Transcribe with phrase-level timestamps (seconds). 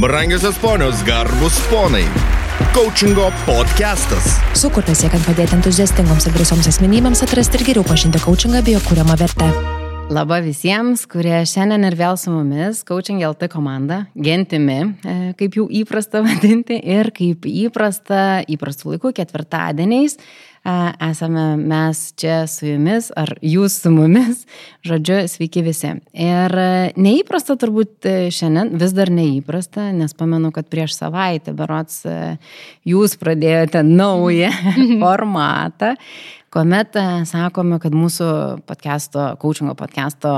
[0.00, 2.04] Brangiosios ponios, garbus ponai.
[2.72, 4.36] Coachingo podcastas.
[4.54, 9.18] Sukurtas siekiant padėti entuziastingoms ir drąsioms asmenybėms atrasti ir geriau pažinti coachingą bei jo kūriamą
[9.18, 9.50] vertę.
[10.08, 15.66] Labą visiems, kurie šiandien ir vėl su mumis, Coaching LT komanda, gentimi, e, kaip jau
[15.68, 20.16] įprasta vadinti, ir kaip įprasta, įprastų laikų ketvirtadieniais
[21.00, 24.44] esame mes čia su jumis, ar jūs su mumis,
[24.86, 25.94] žodžiu, sveiki visi.
[26.12, 26.68] Ir e,
[26.98, 32.36] neįprasta turbūt e, šiandien, vis dar neįprasta, nes pamenu, kad prieš savaitę, berots, e,
[32.88, 34.52] jūs pradėjote naują
[35.02, 35.94] formatą
[36.54, 36.96] kuomet
[37.28, 38.28] sakome, kad mūsų
[38.68, 40.34] podcast'o, coachingo podcast'o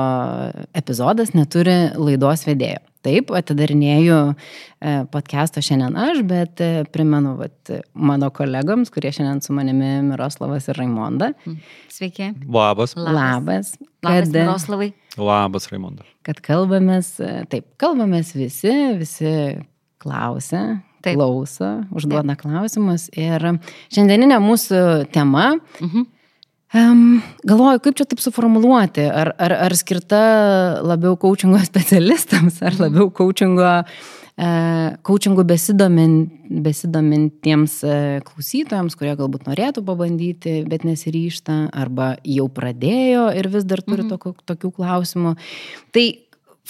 [0.77, 2.81] epizodas neturi laidos vedėjo.
[3.01, 9.57] Taip, atidarinėju e, podcast'ą šiandien aš, bet e, primenu vat, mano kolegoms, kurie šiandien su
[9.57, 11.31] manimi Miroslavas ir Raimonda.
[11.89, 12.35] Sveiki.
[12.45, 12.93] Labas.
[12.99, 13.15] Labas.
[13.17, 13.73] Labas,
[14.05, 14.91] kad, Miroslavai.
[15.17, 16.05] Labas, Raimonda.
[16.29, 19.33] Kad kalbamės, e, taip, kalbamės visi, visi
[20.05, 21.19] klausia, taip.
[21.19, 22.45] klauso, užduoda taip.
[22.45, 23.09] klausimus.
[23.17, 23.45] Ir
[23.93, 24.81] šiandieninė mūsų
[25.15, 25.53] tema.
[25.81, 26.09] Mhm
[26.71, 30.21] Um, galvoju, kaip čia taip suformuluoti, ar, ar, ar skirta
[30.87, 36.15] labiau coachingo specialistams, ar labiau coachingo, uh, coachingo besidomin,
[36.63, 37.97] besidomintiems uh,
[38.29, 44.13] klausytojams, kurie galbūt norėtų pabandyti, bet nesiryšta, arba jau pradėjo ir vis dar turi mhm.
[44.15, 45.35] tokių, tokių klausimų.
[45.91, 46.07] Tai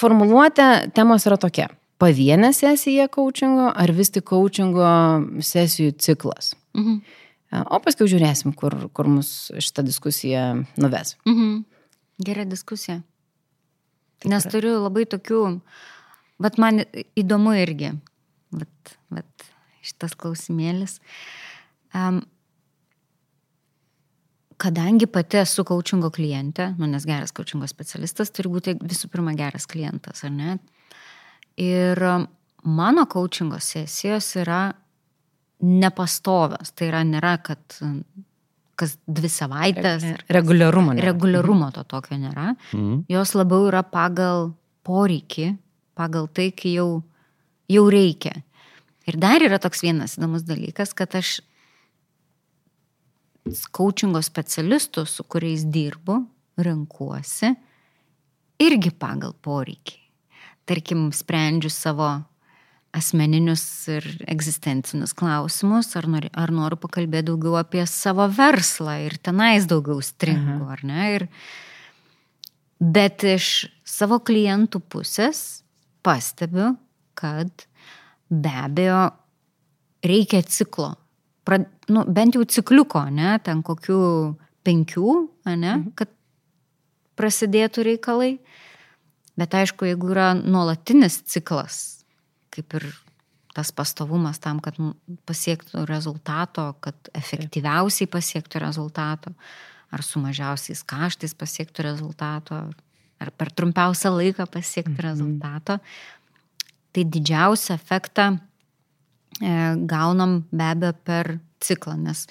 [0.00, 1.68] formuluotė temos yra tokia.
[2.00, 4.86] Pavienė sesija coachingo ar vis tik coachingo
[5.44, 6.54] sesijų ciklas.
[6.76, 7.00] Mhm.
[7.74, 10.44] O paskui žiūrėsim, kur, kur mus šitą diskusiją
[10.80, 11.16] nuves.
[11.28, 11.64] Mhm.
[12.24, 13.00] Gera diskusija.
[14.20, 14.32] Tikrai.
[14.34, 15.44] Nes turiu labai tokių,
[16.44, 16.82] bet man
[17.18, 17.94] įdomu irgi,
[18.52, 19.46] bet, bet
[19.84, 20.98] šitas klausimėlis.
[21.96, 22.20] Um,
[24.60, 29.66] kadangi pati esu coachingo klientė, nu, nes geras coachingo specialistas turi būti visų pirma geras
[29.70, 30.58] klientas, ar ne?
[31.56, 32.00] Ir
[32.64, 34.70] mano coachingo sesijos yra
[35.60, 36.72] nepastovios.
[36.76, 37.80] Tai yra, nėra, kad
[38.80, 40.06] kas dvi savaitės.
[40.32, 40.94] Reguliarumo.
[40.96, 41.12] Nėra.
[41.12, 42.54] Reguliarumo to tokio nėra.
[42.72, 43.04] Mhm.
[43.12, 44.54] Jos labiau yra pagal
[44.86, 45.52] poreikį,
[45.98, 47.02] pagal tai, kai jau,
[47.68, 48.34] jau reikia.
[49.08, 51.40] Ir dar yra toks vienas įdomus dalykas, kad aš
[53.74, 56.20] coachingo specialistų, su kuriais dirbu,
[56.60, 57.54] renkuosi
[58.60, 59.96] irgi pagal poreikį.
[60.70, 62.08] Tarkim, sprendžiu savo
[62.94, 69.66] asmeninius ir egzistencinius klausimus, ar, nori, ar noriu pakalbėti daugiau apie savo verslą ir tenais
[69.70, 71.08] daugiau stringų, ar ne.
[71.16, 71.26] Ir,
[72.82, 75.62] bet iš savo klientų pusės
[76.06, 76.72] pastebiu,
[77.18, 77.66] kad
[78.30, 79.10] be abejo
[80.06, 80.94] reikia ciklo.
[81.46, 81.60] Pra,
[81.90, 84.00] nu, bent jau cikliuko, ne, ten kokių
[84.66, 85.14] penkių,
[85.50, 85.92] ne, mhm.
[85.98, 86.10] kad
[87.20, 88.34] prasidėtų reikalai.
[89.40, 92.02] Bet aišku, jeigu yra nuolatinis ciklas,
[92.52, 92.90] kaip ir
[93.56, 94.76] tas pastovumas tam, kad
[95.28, 99.32] pasiektų rezultato, kad efektyviausiai pasiektų rezultato,
[99.90, 102.60] ar su mažiausiais kaštais pasiektų rezultato,
[103.20, 105.06] ar per trumpiausią laiką pasiektų mhm.
[105.08, 105.80] rezultato,
[106.92, 108.38] tai didžiausią efektą e,
[109.90, 111.34] gaunam be abejo per
[111.64, 112.26] ciklą, nes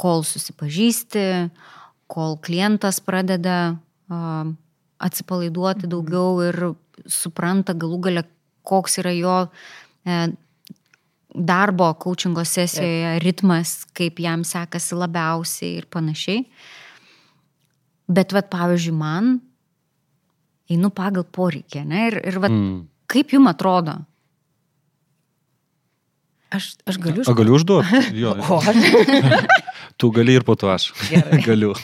[0.00, 1.26] kol susipažįsti,
[2.10, 3.56] kol klientas pradeda
[4.10, 4.50] uh,
[5.02, 5.92] atsipalaiduoti mhm.
[5.92, 6.60] daugiau ir
[7.10, 8.24] supranta galų gale,
[8.64, 9.38] koks yra jo
[10.06, 10.20] e,
[11.34, 16.44] darbo coachingo sesijoje ritmas, kaip jam sekasi labiausiai ir panašiai.
[18.04, 19.36] Bet, vat, pavyzdžiui, man
[20.70, 22.06] einu pagal poreikį, ne?
[22.08, 22.82] Ir, ir vat, mm.
[23.10, 23.98] kaip jums atrodo?
[26.54, 27.24] Aš, aš galiu.
[27.24, 28.02] Aš galiu užduoti.
[28.22, 28.36] Jo.
[28.38, 29.62] O aš.
[29.96, 30.88] Tu gali ir po to aš.
[31.10, 31.40] Gerai.
[31.48, 31.74] Galiu.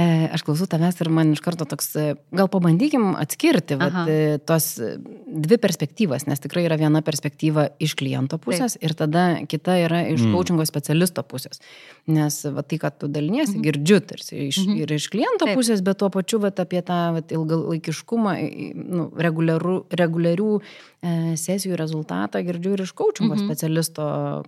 [0.00, 4.38] E, aš klausau tavęs ir man iš karto toks, e, gal pabandykim atskirti vat, e,
[4.48, 8.86] tos dvi perspektyvas, nes tikrai yra viena perspektyva iš kliento pusės Taip.
[8.86, 10.32] ir tada kita yra iš mm.
[10.32, 11.60] coachingo specialisto pusės.
[12.08, 13.66] Nes va, tai, kad tu daliniesi, mm.
[13.68, 14.80] girdžiu tarsi iš, mm -hmm.
[14.80, 15.60] ir iš kliento Taip.
[15.60, 18.34] pusės, bet tuo pačiu vat, apie tą vat, ilgalaikiškumą,
[18.80, 23.46] nu, reguliarių, reguliarių e, sesijų rezultatą girdžiu ir iš coachingo mm -hmm.
[23.46, 24.04] specialisto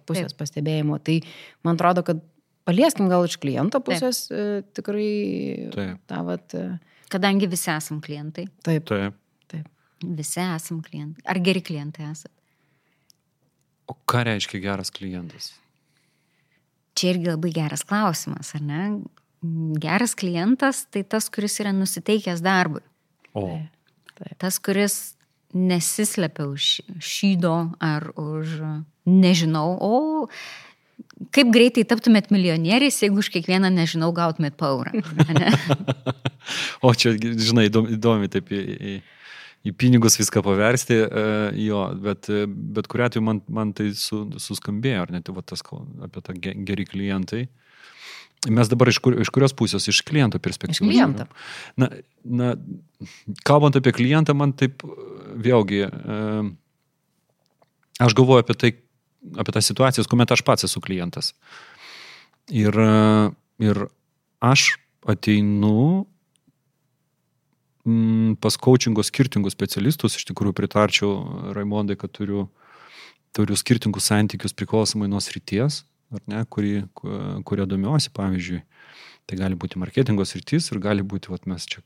[0.06, 0.41] pusės Taip.
[0.41, 0.99] pastebėjimo.
[0.99, 1.21] Tai
[1.62, 2.31] man atrodo, kad
[2.69, 4.38] palieskim gal iš kliento pusės taip.
[4.38, 5.11] E, tikrai
[5.75, 6.03] taip.
[6.11, 6.55] tą vat.
[6.56, 6.67] E,
[7.12, 8.47] Kadangi visi esam klientai.
[8.64, 8.87] Taip.
[8.88, 9.17] Taip.
[9.53, 9.67] taip.
[10.03, 11.25] Visi esam klientai.
[11.29, 12.35] Ar geri klientai esate?
[13.91, 15.50] O ką reiškia geras klientas?
[16.97, 18.82] Čia irgi labai geras klausimas, ar ne?
[19.82, 22.85] Geras klientas tai tas, kuris yra nusiteikęs darbui.
[23.35, 23.58] O.
[24.17, 24.37] Taip.
[24.41, 25.17] Tas, kuris
[25.53, 28.61] nesislepia už šydo ar už
[29.05, 30.29] nežinau, o
[31.35, 35.03] kaip greitai taptumėt milijonieriais, jeigu už kiekvieną, nežinau, gautumėt po eurą.
[36.87, 38.94] o čia, žinai, įdomi taip į, į,
[39.71, 41.25] į pinigus viską paversti, e,
[41.65, 45.65] jo, bet, bet kuriu atveju man, man tai su, suskambėjo, ar net tai va, tas
[45.65, 47.47] apie tą geri klientai.
[48.50, 49.85] Mes dabar iš, kur, iš kurios pusės?
[49.87, 50.83] Iš kliento perspektyvos.
[50.83, 51.29] Iš kliento.
[51.79, 51.89] Na,
[52.27, 52.55] na,
[53.47, 56.41] kalbant apie klientą, man taip vėlgi, e,
[58.03, 58.73] aš galvoju apie tai,
[59.39, 61.33] apie tą situaciją, kuomet aš pats esu klientas.
[62.51, 62.75] Ir,
[63.63, 63.85] ir
[64.43, 64.73] aš
[65.09, 66.07] ateinu
[67.87, 71.15] mm, pas coachingo skirtingus specialistus, iš tikrųjų pritarčiau
[71.57, 72.49] Raimondai, kad turiu,
[73.37, 75.83] turiu skirtingus santykius priklausomai nuo srities,
[76.31, 76.75] ne, kurį,
[77.49, 78.62] kurio domiuosi, pavyzdžiui.
[79.31, 81.79] Tai gali būti marketingo sritis ir gali būti, vat, mes čia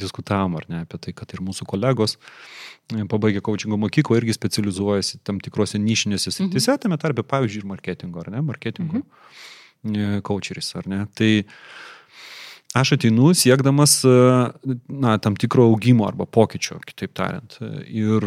[0.00, 5.20] diskutavom, ar ne, apie tai, kad ir mūsų kolegos e, pabaigę coachingo mokyklą irgi specializuojasi
[5.26, 6.82] tam tikrose nišinėse sritise, mhm.
[6.82, 10.20] tame tarpe, pavyzdžiui, ir marketingo, ar ne, marketingo mhm.
[10.26, 11.04] coacheris, ar ne.
[11.14, 11.30] Tai
[12.82, 17.60] aš ateinu siekdamas na, tam tikro augimo arba pokyčio, kitaip tariant.
[17.86, 18.26] Ir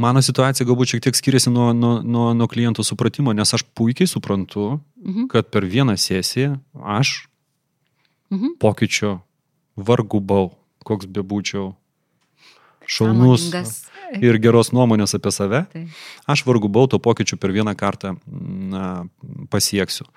[0.00, 4.08] mano situacija galbūt šiek tiek skiriasi nuo, nuo, nuo, nuo klientų supratimo, nes aš puikiai
[4.10, 5.28] suprantu, mhm.
[5.32, 6.56] kad per vieną sesiją
[6.98, 7.28] aš
[8.32, 8.56] mhm.
[8.62, 9.18] pokyčio
[9.80, 10.50] vargu bau,
[10.86, 11.72] koks bebūčiau
[12.90, 13.50] šaunus
[14.18, 15.84] ir geros nuomonės apie save, tai.
[16.30, 19.06] aš vargu bau to pokyčių per vieną kartą na,
[19.52, 20.08] pasieksiu.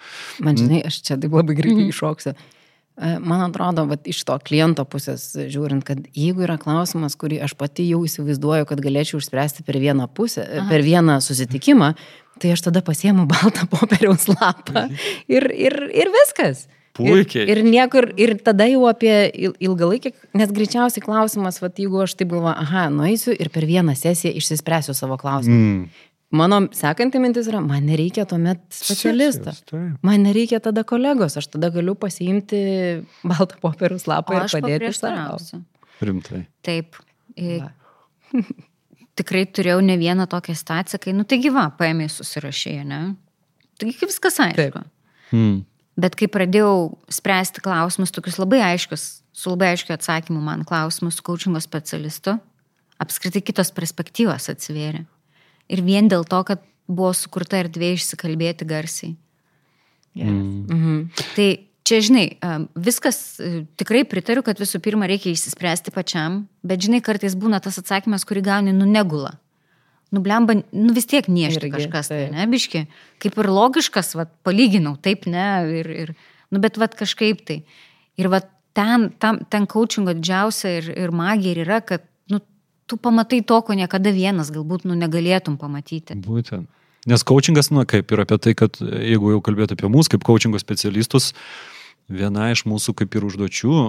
[0.42, 1.94] Man žinai, aš čia taip labai greitai mhm.
[1.94, 2.34] iššoksiu.
[2.34, 2.63] E,
[2.98, 7.88] man atrodo, vat, iš to kliento pusės žiūrint, kad jeigu yra klausimas, kurį aš pati
[7.90, 10.68] jau įsivaizduoju, kad galėčiau išspręsti per vieną pusę, Aha.
[10.70, 11.94] per vieną susitikimą,
[12.42, 15.12] tai aš tada pasiemu baltą popieriaus lapą mhm.
[15.28, 16.68] ir, ir, ir viskas.
[16.94, 17.48] Puikiai.
[17.50, 22.30] Ir, ir niekur, ir tada jau apie ilgalaikį, nes greičiausiai klausimas, va, jeigu aš taip
[22.36, 25.58] galvoju, aha, nueisiu ir per vieną sesiją išsispręsiu savo klausimą.
[25.58, 26.12] Mm.
[26.34, 29.54] Mano sekanti mintis yra, man nereikia tuomet specialisto.
[30.06, 32.62] Man nereikia tada kolegos, aš tada galiu pasiimti
[33.22, 35.38] baltą popieriaus lapą ir padėti savo.
[36.02, 36.46] Rimtai.
[36.66, 36.98] Taip.
[39.20, 43.04] Tikrai turėjau ne vieną tokią situaciją, kai, nu taigi va, paėmė susirašė, ne?
[43.78, 44.82] Taigi viskas aišku.
[44.82, 45.30] Taip.
[45.30, 45.62] Hmm.
[46.02, 51.26] Bet kai pradėjau spręsti klausimus, tokius labai aiškius, su labai aiškiu atsakymu man klausimus su
[51.30, 52.40] kočingo specialistu,
[53.06, 55.06] apskritai kitos perspektyvos atsivėrė.
[55.72, 59.14] Ir vien dėl to, kad buvo sukurta erdvė išsikalbėti garsiai.
[60.14, 60.28] Yes.
[60.30, 60.66] Mm.
[60.70, 60.98] Mhm.
[61.38, 61.48] Tai
[61.88, 62.26] čia, žinai,
[62.76, 67.80] viskas e, tikrai pritariu, kad visų pirma reikia išsispręsti pačiam, bet, žinai, kartais būna tas
[67.82, 69.38] atsakymas, kurį gauni nunegula
[70.14, 72.86] nublemba, nu vis tiek niešti kažkas, tai, ne, biški,
[73.24, 75.48] kaip ir logiškas, va, palyginau, taip, ne,
[75.82, 76.14] ir, ir
[76.54, 77.64] nu, bet va kažkaip tai.
[78.22, 78.44] Ir va
[78.78, 82.06] ten, tam, ten coachingo didžiausia ir, ir magija ir yra, kad,
[82.88, 86.18] tu pamatai to, ko niekada vienas galbūt, nu, negalėtum pamatyti.
[86.24, 86.70] Būtent.
[87.10, 90.60] Nes coachingas, nu, kaip ir apie tai, kad jeigu jau kalbėtų apie mus, kaip coachingo
[90.62, 91.34] specialistus,
[92.08, 93.80] viena iš mūsų kaip ir užduočių,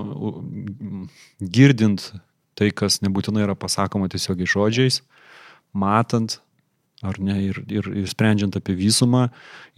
[1.38, 2.08] girdint
[2.58, 5.02] tai, kas nebūtinai yra pasakoma tiesiog žodžiais,
[5.75, 6.41] matant,
[7.06, 9.29] ar ne, ir, ir, ir sprendžiant apie visumą,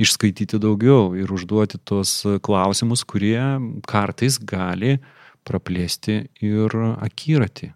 [0.00, 3.40] išskaityti daugiau ir užduoti tuos klausimus, kurie
[3.88, 4.96] kartais gali
[5.46, 7.72] praplėsti ir akiratį.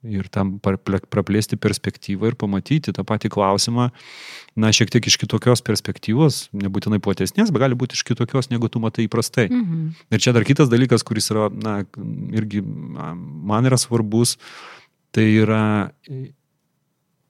[0.00, 3.90] Ir tam praplėsti perspektyvą ir pamatyti tą patį klausimą,
[4.56, 8.80] na, šiek tiek iš kitokios perspektyvos, nebūtinai platesnės, bet gali būti iš kitokios, negu tu
[8.80, 9.50] matai įprastai.
[9.52, 9.84] Mhm.
[10.08, 11.82] Ir čia dar kitas dalykas, kuris yra, na,
[12.32, 14.38] irgi man yra svarbus,
[15.12, 15.62] tai yra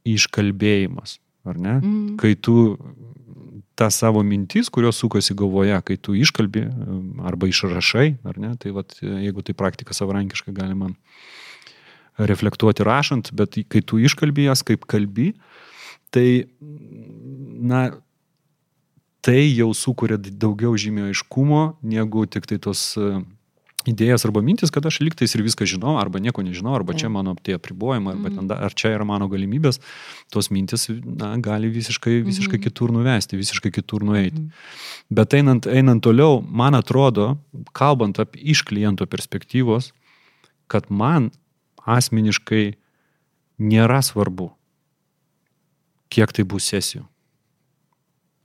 [0.06, 1.18] iškalbėjimas,
[1.48, 1.76] ar ne?
[1.80, 2.16] Mm.
[2.20, 2.76] Kai tu
[3.80, 6.66] tą savo mintis, kurios sukosi galvoje, kai tu iškalbi
[7.26, 10.90] arba išrašai, ar ne, tai vat, jeigu tai praktika savarankiškai galima
[12.18, 15.32] reflektuoti rašant, bet kai tu iškalbi jas kaip kalbi,
[16.10, 16.44] tai,
[17.60, 17.88] na,
[19.24, 22.96] tai jau sukuria daugiau žymio aiškumo, negu tik tai tos
[23.88, 27.32] idėjas arba mintis, kad aš liktais ir viską žinau, arba nieko nežinau, arba čia mano
[27.40, 29.80] tie apribojimai, arba ten, ar čia yra mano galimybės,
[30.32, 32.64] tos mintis na, gali visiškai, visiškai mhm.
[32.66, 34.44] kitur nuvesti, visiškai kitur nueiti.
[35.08, 37.34] Bet einant, einant toliau, man atrodo,
[37.76, 39.94] kalbant apie iš kliento perspektyvos,
[40.70, 41.30] kad man
[41.86, 42.74] asmeniškai
[43.60, 44.50] nėra svarbu,
[46.10, 47.04] kiek tai bus sesijų.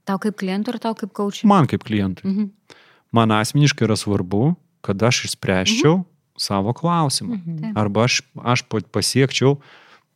[0.06, 1.48] Tau kaip klientui ar tau kaip kočiui?
[1.50, 2.28] Man kaip klientui.
[2.30, 2.76] Mhm.
[3.16, 6.06] Man asmeniškai yra svarbu, kad aš išspręščiau mhm.
[6.38, 7.40] savo klausimą.
[7.40, 7.74] Mhm.
[7.78, 9.56] Arba aš, aš pasiekčiau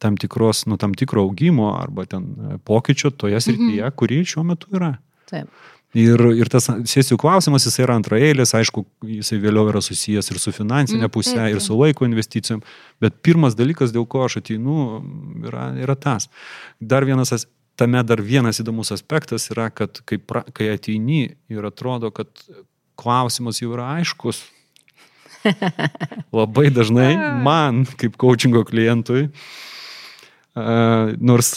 [0.01, 3.97] tam, tikros, nu, tam tikro augimo arba ten e, pokyčio toje srityje, mhm.
[3.97, 4.95] kuri šiuo metu yra.
[5.31, 5.51] Taip.
[5.99, 10.53] Ir, ir tas sesijų klausimas, jis yra antraeilės, aišku, jisai vėliau yra susijęs ir su
[10.55, 12.61] finansinė mm, pusė, ir su laiko investicijom,
[13.03, 15.01] bet pirmas dalykas, dėl ko aš ateinu,
[15.51, 16.29] yra, yra tas.
[16.79, 17.35] Dar vienas,
[17.75, 22.31] tame dar vienas įdomus aspektas yra, kad kai, pra, kai ateini ir atrodo, kad
[23.01, 24.45] klausimas jau yra aiškus,
[26.37, 29.29] Labai dažnai man, kaip coachingo klientui,
[30.55, 31.53] nors,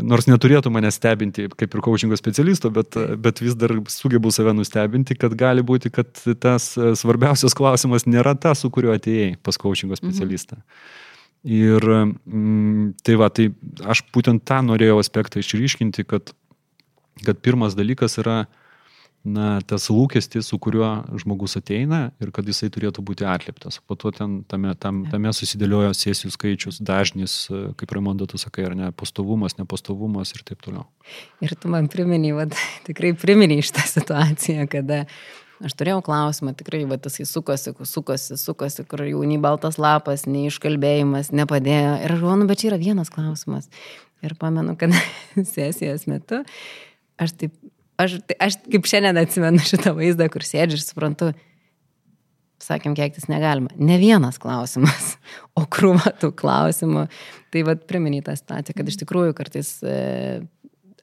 [0.00, 5.16] nors neturėtų mane stebinti kaip ir coachingo specialisto, bet, bet vis dar sugebu save nustebinti,
[5.20, 6.08] kad gali būti, kad
[6.40, 10.02] tas svarbiausias klausimas nėra tas, su kuriuo atėjai pas coachingo mhm.
[10.02, 10.60] specialistą.
[10.60, 11.06] Mhm.
[11.44, 13.48] Ir mm, tai va, tai
[13.88, 16.34] aš būtent tą norėjau aspektą išryškinti, kad,
[17.24, 18.42] kad pirmas dalykas yra,
[19.24, 23.80] na, tas lūkestis, su kuriuo žmogus ateina ir kad jisai turėtų būti atlieptas.
[23.84, 28.78] Po to ten, tame, tam, tame susidėliojo sesijų skaičius, dažnis, kaip Raimonda tu sakai, ar
[28.78, 30.86] ne, pastovumas, nepastovumas ir taip toliau.
[31.44, 32.48] Ir tu man primeni, va,
[32.88, 35.04] tikrai primeni šitą situaciją, kada
[35.60, 40.46] Aš turėjau klausimą, tikrai, va, tas įsukosi, sukosi, sukosi, kur jau nei baltas lapas, nei
[40.48, 41.98] iškalbėjimas nepadėjo.
[42.00, 43.68] Ir aš galvoju, nu, bet čia yra vienas klausimas.
[44.24, 44.96] Ir pamenu, kad
[45.52, 46.40] sesijos metu
[47.20, 47.52] aš taip,
[48.00, 51.30] aš, tai, aš kaip šiandien atsimenu šitą vaizdą, kur sėdžiu ir suprantu,
[52.60, 53.72] sakėm, keiktis negalima.
[53.80, 55.14] Ne vienas klausimas,
[55.58, 57.06] o krūva tų klausimų.
[57.50, 59.94] Tai vad priminė tą situaciją, kad iš tikrųjų kartais e,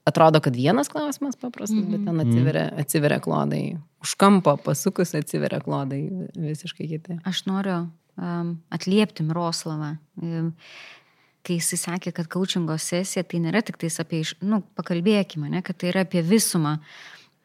[0.08, 1.92] atrodo, kad vienas klausimas paprastas, mm -hmm.
[1.92, 2.28] bet ten mhm.
[2.28, 3.64] atsiveria, atsiveria klodai.
[4.04, 6.04] Už kampo pasukus atsiveria klodai
[6.36, 7.20] visiškai kiti.
[7.26, 7.88] Aš noriu
[8.18, 9.96] um, atliepti Miroslavą.
[10.22, 10.54] Um,
[11.48, 15.64] kai jisai sakė, kad coachingo sesija tai nėra tik tais apie, iš, nu, pakalbėkime, ne,
[15.66, 16.78] kad tai yra apie visumą.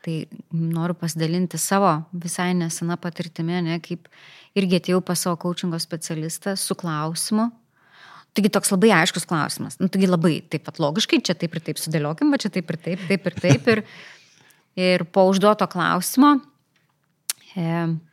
[0.02, 0.16] Tai
[0.50, 1.92] noriu pasidalinti savo
[2.24, 4.08] visai nesena patirtimi, ne, kaip
[4.58, 7.52] irgi atėjau pas savo coachingo specialistą su klausimu,
[8.32, 9.76] Taigi toks labai aiškus klausimas.
[9.80, 12.78] Nu, taigi labai taip pat logiškai, čia taip ir taip sudėliokim, va čia taip ir
[12.80, 13.66] taip, taip ir taip.
[13.68, 13.82] Ir,
[14.80, 16.38] ir po užduoto klausimo,
[17.56, 17.64] e,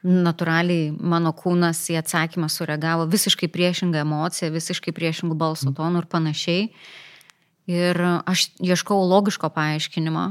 [0.05, 6.67] natūraliai mano kūnas į atsakymą sureagavo visiškai priešingą emociją, visiškai priešingų balso tonų ir panašiai.
[7.69, 10.25] Ir aš ieškau logiško paaiškinimo.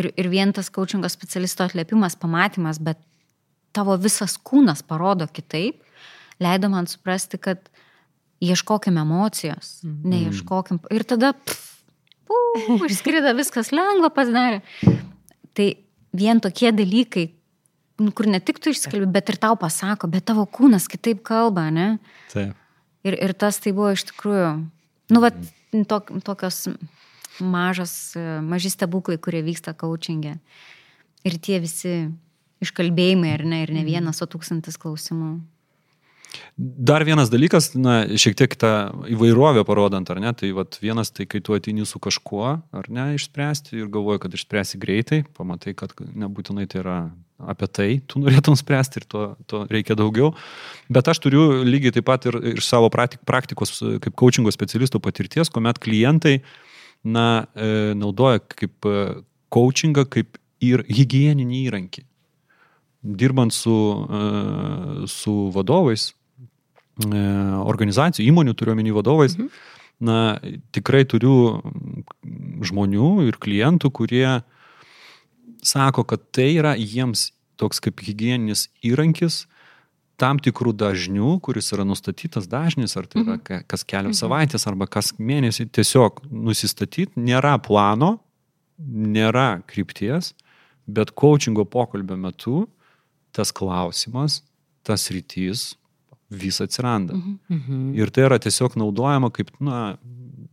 [0.00, 2.98] Ir, ir vien tas coachingo specialisto atlėpimas, pamatymas, bet
[3.76, 5.82] tavo visas kūnas parodo kitaip,
[6.42, 7.68] leido man suprasti, kad
[8.42, 10.14] ieškokim emocijos, mhm.
[10.14, 10.80] neieškokim.
[10.90, 11.32] Ir tada,
[12.26, 14.62] puf, išskrida viskas lengva pasidarė.
[15.52, 15.68] Tai
[16.16, 17.28] vien tokie dalykai,
[18.16, 21.88] kur ne tik tu išskalbi, bet ir tau pasako, bet tavo kūnas kitaip kalba, ne?
[22.32, 22.56] Taip.
[23.02, 24.50] Ir, ir tas tai buvo iš tikrųjų,
[25.12, 25.32] nu, va,
[25.90, 26.68] tok, tokios
[27.42, 28.14] mažos,
[28.46, 30.36] maži stebuklai, kurie vyksta coachingė.
[31.26, 31.94] Ir tie visi
[32.62, 33.90] iškalbėjimai, ar ne, ir ne mhm.
[33.90, 35.34] vienas, o tūkstantis klausimų.
[36.56, 38.70] Dar vienas dalykas, na, šiek tiek tą
[39.10, 43.12] įvairovę parodant, ar ne, tai vat, vienas tai, kai tu atini su kažkuo, ar ne,
[43.16, 46.98] išspręsti ir galvoji, kad išspręsi greitai, pamatai, kad nebūtinai tai yra
[47.52, 50.32] apie tai, tu norėtum spręsti ir to, to reikia daugiau.
[50.92, 53.74] Bet aš turiu lygiai taip pat ir iš savo praktikos
[54.04, 56.38] kaip coachingo specialistų patirties, kuomet klientai,
[57.02, 59.04] na, e, naudoja kaip e,
[59.52, 62.06] coachingą, kaip ir hygieninį įrankį
[63.02, 66.12] dirbant su, e, su vadovais,
[67.00, 69.48] organizacijų, įmonių turiuomenį vadovais, mhm.
[70.04, 70.18] na,
[70.74, 71.62] tikrai turiu
[72.62, 74.26] žmonių ir klientų, kurie
[75.62, 77.30] sako, kad tai yra jiems
[77.60, 79.46] toks kaip hygieninis įrankis
[80.20, 83.64] tam tikrų dažnių, kuris yra nustatytas dažnis, ar tai yra mhm.
[83.70, 84.20] kas kelios mhm.
[84.20, 88.18] savaitės arba kas mėnesį, tiesiog nusistatyti, nėra plano,
[88.78, 90.32] nėra krypties,
[90.86, 92.66] bet coachingo pokalbio metu
[93.32, 94.42] tas klausimas,
[94.84, 95.72] tas rytys
[96.32, 97.14] vis atsiranda.
[97.14, 97.38] Mhm.
[97.48, 97.94] mhm.
[98.00, 99.96] Ir tai yra tiesiog naudojama kaip, na,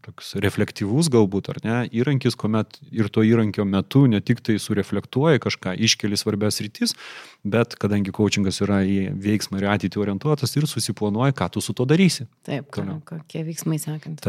[0.05, 5.41] toks reflektyvus galbūt, ar ne, įrankis, kuomet ir to įrankio metu ne tik tai sureflektuoja
[5.43, 6.95] kažką, iškeli svarbias rytis,
[7.43, 11.88] bet kadangi coachingas yra į veiksmą ir ateitį orientuotas ir susiplanuoja, ką tu su to
[11.89, 12.27] darysi.
[12.48, 13.01] Taip, Toliau.
[13.05, 14.24] kokie veiksmai sekant.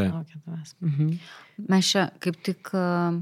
[0.80, 1.14] Mhm.
[1.68, 2.70] Mes čia kaip tik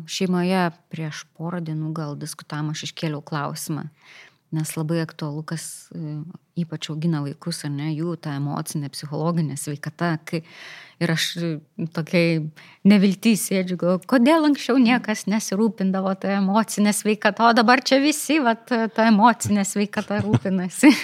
[0.06, 3.88] šeimoje prieš porą dienų gal diskutavom, aš iškėliau klausimą
[4.54, 6.18] nes labai aktualu, kas e,
[6.62, 10.14] ypač augina vaikus, ar ne, jų ta emocinė, psichologinė sveikata.
[10.28, 10.40] Kai,
[11.04, 11.50] ir aš e,
[11.94, 12.38] tokiai
[12.88, 18.56] neviltys sėdžiu, galvoju, kodėl anksčiau niekas nesirūpindavo tą emocinę sveikatą, o dabar čia visi va,
[18.56, 20.94] tą emocinę sveikatą rūpinasi.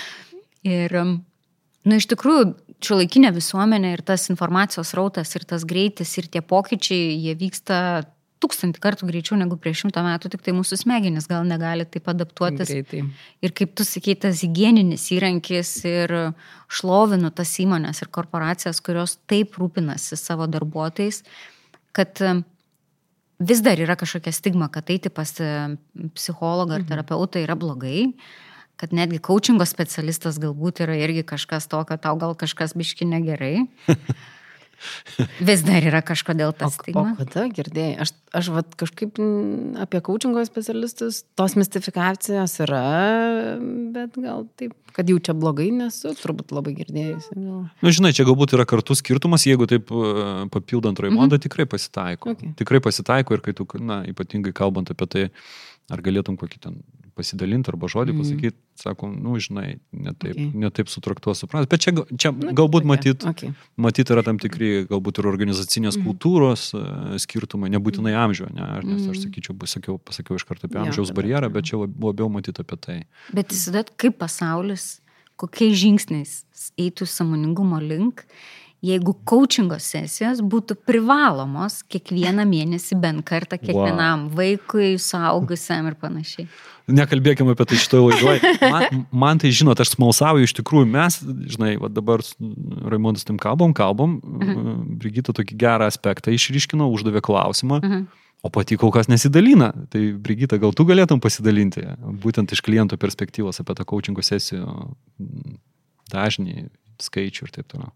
[0.76, 2.52] ir, nu, iš tikrųjų,
[2.84, 7.78] šio laikinė visuomenė ir tas informacijos rautas ir tas greitis ir tie pokyčiai, jie vyksta
[8.44, 12.68] tūkstantį kartų greičiau negu prieš šimtą metų, tik tai mūsų smegenys gal negali taip adaptuotis.
[12.68, 13.02] Greitai.
[13.44, 16.14] Ir kaip tu sakei, tas hygieninis įrankis ir
[16.68, 21.22] šlovinu tas įmonės ir korporacijas, kurios taip rūpinasi savo darbuotojais,
[21.96, 22.36] kad e,
[23.40, 25.52] vis dar yra kažkokia stigma, kad eiti pas e,
[26.16, 26.90] psichologą ar mhm.
[26.92, 28.10] terapeutą yra blogai
[28.74, 33.68] kad netgi coachingo specialistas galbūt yra irgi kažkas to, kad tau gal kažkas biški negerai.
[35.48, 37.14] Vis dar yra kažkodėl O, tas o stigma.
[37.18, 37.96] kada girdėjai?
[38.04, 42.84] Aš, aš vat, kažkaip mm, apie coachingo specialistus, tos mistifikacijos yra,
[43.94, 47.36] bet gal taip, kad jau čia blogai nesu, turbūt labai girdėjusi.
[47.38, 50.16] Na, nu, žinai, čia galbūt yra kartu skirtumas, jeigu taip e,
[50.54, 51.46] papildant Raimondą, mhm.
[51.48, 52.36] tikrai pasitaiko.
[52.36, 52.54] Okay.
[52.60, 55.24] Tikrai pasitaiko ir kai tu, na, ypatingai kalbant apie tai,
[55.92, 56.78] ar galėtum kokį ten
[57.14, 58.18] pasidalinti arba žodį Mhm.
[58.20, 60.52] pasakyti, sakom, nu, žinai, netaip, Okay.
[60.54, 61.66] netaip sutraktuos supras.
[61.68, 63.54] Bet čia, čia Na, galbūt matyt, Okay.
[63.78, 66.04] matyt yra tam tikri, galbūt ir organizacinės Mhm.
[66.06, 69.30] kultūros e, skirtumai, nebūtinai amžiuje, ne, Ar- nes aš Mhm.
[69.30, 72.76] sakyčiau, pasakiau, pasakiau iš karto apie amžiaus tada barjerą, bet čia lab- labiau matyt apie
[72.80, 73.04] tai.
[73.32, 75.00] Bet įsivaizduot, kaip pasaulis,
[75.38, 76.44] kokiais žingsniais
[76.78, 78.24] eitų samoningumo link,
[78.84, 84.38] jeigu coachingo sesijos būtų privalomos kiekvieną mėnesį bent kartą kiekvienam wow.
[84.40, 86.48] vaikui, suaugusiam ir panašiai.
[86.84, 88.50] Nekalbėkime apie tai šitoje laidoje.
[88.74, 91.16] Man, man tai, žinot, aš smalsauju, iš tikrųjų mes,
[91.54, 92.20] žinai, va dabar
[92.90, 94.74] Raimondas tim kalbam, kalbam, mhm.
[95.00, 98.04] Brigita tokį gerą aspektą išryškino, uždavė klausimą, mhm.
[98.44, 99.70] o pati kol kas nesidalina.
[99.92, 101.86] Tai Brigita, gal tu galėtum pasidalinti,
[102.24, 104.68] būtent iš kliento perspektyvos apie tą coachingo sesijų
[106.12, 106.68] dažnį,
[107.00, 107.94] skaičių ir taip toliau.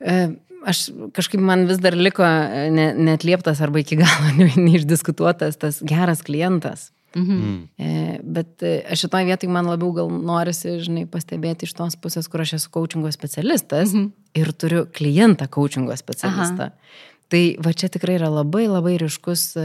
[0.00, 0.24] E,
[0.64, 5.82] Aš kažkaip man vis dar liko e, ne, netlieptas arba iki galo ne, neišdiskutuotas tas
[5.84, 6.86] geras klientas.
[7.12, 7.34] Mhm.
[7.34, 7.58] Mm.
[7.76, 12.40] E, Bet aš šitoje vietoje man labiau gal norisi, žinai, pastebėti iš tos pusės, kur
[12.46, 14.08] aš esu coachingo specialistas mhm.
[14.40, 16.72] ir turiu klientą coachingo specialistą.
[16.72, 17.12] Aha.
[17.34, 19.62] Tai va čia tikrai yra labai labai ryškus e,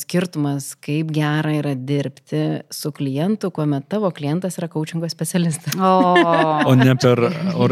[0.00, 2.40] skirtumas, kaip gera yra dirbti
[2.74, 5.76] su klientu, kuomet tavo klientas yra coachingo specialistas.
[5.78, 5.92] O,
[6.66, 7.22] O ne per,
[7.54, 7.68] o,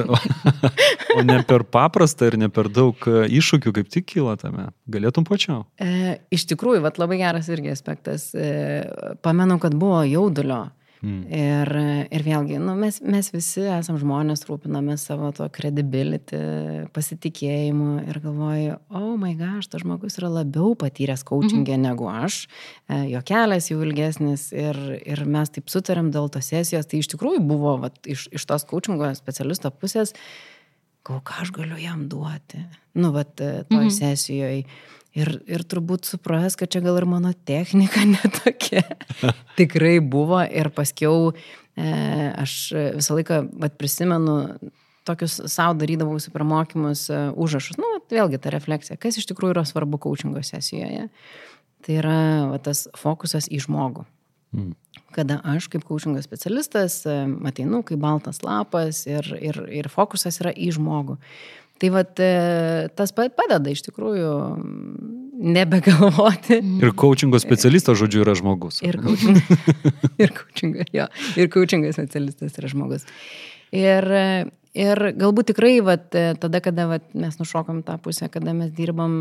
[1.16, 4.68] o ne per paprastą ir ne per daug e, iššūkių kaip tik kyla tame.
[4.86, 5.64] Galėtum pačiau.
[5.82, 8.30] E, iš tikrųjų, vat, labai geras irgi aspektas.
[8.30, 8.86] E,
[9.26, 10.68] pamenu, kad buvo jaudulio.
[11.00, 11.20] Mm.
[11.32, 11.70] Ir,
[12.12, 16.40] ir vėlgi, nu, mes, mes visi esam žmonės, rūpiname savo to credibility,
[16.92, 21.88] pasitikėjimu ir galvoju, oh my gosh, tas žmogus yra labiau patyręs coachingę mm -hmm.
[21.88, 22.42] negu aš,
[22.88, 24.76] e, jo kelias jau ilgesnis ir,
[25.06, 26.86] ir mes taip sutarėm dėl tos sesijos.
[26.86, 30.12] Tai iš tikrųjų buvo vat, iš, iš tos coachingo specialisto pusės,
[31.02, 32.60] ką aš galiu jam duoti,
[32.94, 33.90] nu, vat, toj mm -hmm.
[33.90, 34.64] sesijoje.
[35.18, 38.84] Ir, ir turbūt supras, kad čia gal ir mano technika netokia.
[39.58, 41.88] Tikrai buvo ir paskiau e,
[42.38, 42.54] aš
[43.00, 44.36] visą laiką vat, prisimenu
[45.08, 47.80] tokius savo darydavausi per mokymus e, užrašus.
[47.80, 51.08] Nu, vėlgi ta refleksija, kas iš tikrųjų yra svarbu coachingo sesijoje.
[51.80, 52.20] Tai yra
[52.52, 54.04] vat, tas fokusas į žmogų.
[54.54, 54.74] Mm.
[55.14, 57.16] Kada aš kaip coachingo specialistas e,
[57.50, 61.18] ateinu kaip baltas lapas ir, ir, ir fokusas yra į žmogų.
[61.80, 64.32] Tai vat, e, tas padeda iš tikrųjų
[65.40, 66.60] nebegalvoti.
[66.84, 68.82] Ir coachingo specialistas, žodžiu, yra žmogus.
[68.84, 69.58] Ir coachingo,
[70.20, 71.08] ir coachingo, jo,
[71.40, 73.06] ir coachingo specialistas yra žmogus.
[73.72, 74.04] Ir,
[74.76, 79.14] ir galbūt tikrai vat, tada, kada vat, mes nušokam tą pusę, kada mes dirbam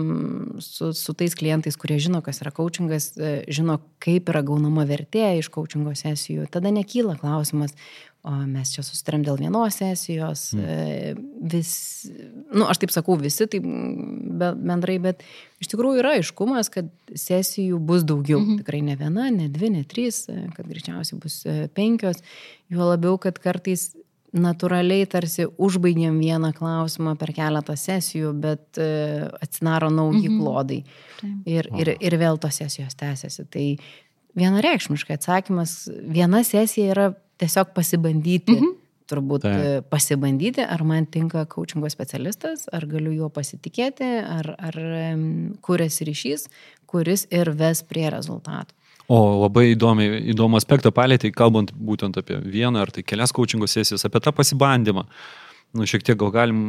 [0.64, 3.14] su, su tais klientais, kurie žino, kas yra coachingas,
[3.48, 7.78] žino, kaip yra gaunama vertė iš coachingo sesijų, tada nekyla klausimas,
[8.28, 11.22] o mes čia susitarėm dėl vienos sesijos, mm.
[11.52, 11.72] vis,
[12.52, 15.24] nu, aš taip sakau visi, taip bendrai, bet
[15.64, 18.42] iš tikrųjų yra aiškumas, kad sesijų bus daugiau.
[18.42, 18.60] Mm -hmm.
[18.64, 22.20] Tikrai ne viena, ne dvi, ne trys, kad greičiausiai bus penkios,
[22.70, 23.94] juo labiau, kad kartais
[24.36, 28.78] natūraliai tarsi užbaigiam vieną klausimą per keletą sesijų, bet
[29.42, 30.42] atsinaro nauji mhm.
[30.42, 30.84] klodai.
[31.46, 33.48] Ir, ir, ir vėl tos sesijos tęsiasi.
[33.50, 33.66] Tai
[34.40, 37.08] vienareikšmiškai atsakymas, viena sesija yra
[37.42, 38.58] tiesiog pasibandyti.
[38.58, 38.78] Mhm.
[39.10, 39.70] Turbūt tai.
[39.90, 44.76] pasibandyti, ar man tinka coachingo specialistas, ar galiu juo pasitikėti, ar, ar
[45.66, 46.44] kuriasi ryšys,
[46.86, 48.76] kuris ir ves prie rezultatų.
[49.10, 54.06] O labai įdomi, įdomų aspektą palėtė, kalbant būtent apie vieną ar tai kelias coachingo sesijas,
[54.06, 55.08] apie tą pasibandymą.
[55.78, 56.62] Nu, šiek tiek gal galim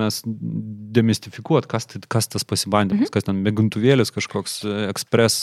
[0.00, 3.12] mes demistifikuoti, kas, tai, kas tas pasibandymas, mhm.
[3.14, 4.56] kas ten mėgintuvėlis, kažkoks
[4.88, 5.36] ekspres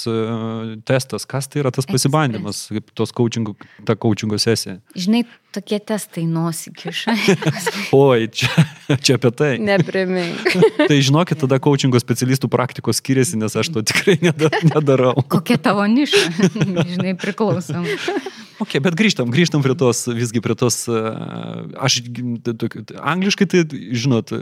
[0.89, 3.55] testas, kas tai yra tas pasibandymas, kaip tos coachingo,
[3.87, 4.81] ta coachingo sesija.
[4.97, 5.23] Žinai,
[5.55, 7.15] tokie testai nosikiša.
[7.95, 8.51] Oi, čia,
[9.05, 9.51] čia apie tai.
[9.59, 10.47] Neprimink.
[10.89, 14.17] tai žinokit, tada coachingo specialistų praktikos skiriasi, nes aš to tikrai
[14.73, 15.15] nedarau.
[15.27, 16.51] Kokia tavo niša,
[16.95, 17.87] žinai, priklausom.
[18.57, 21.97] Ok, bet grįžtam, grįžtam prie tos, visgi prie tos, aš
[22.97, 23.61] angliškai tai,
[23.93, 24.33] žinot,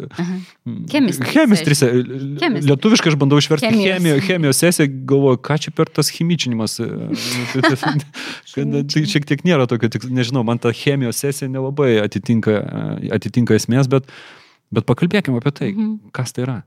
[0.87, 1.83] chemistris.
[1.83, 6.77] Lietuviškai aš bandau išversti chemijos, chemijos sesiją, galvoju, ką čia per tas chemičinimas.
[8.55, 12.61] tai šiek tiek nėra tokio, tik, nežinau, man ta chemijos sesija nelabai atitinka,
[13.19, 14.07] atitinka esmės, bet,
[14.73, 16.13] bet pakalbėkime apie tai, mhm.
[16.15, 16.59] kas tai yra.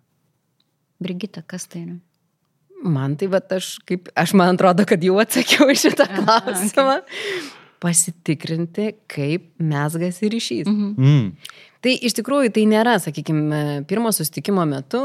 [1.03, 1.97] Brigita, kas tai yra?
[2.79, 7.01] Man tai, bet aš, kaip, aš man atrodo, kad jau atsakiau šitą klausimą.
[7.83, 10.67] pasitikrinti, kaip mesgasi ryšys.
[10.67, 10.95] Mhm.
[10.99, 11.57] Mm.
[11.79, 14.99] Tai iš tikrųjų tai nėra, sakykime, pirmo sustikimo metu,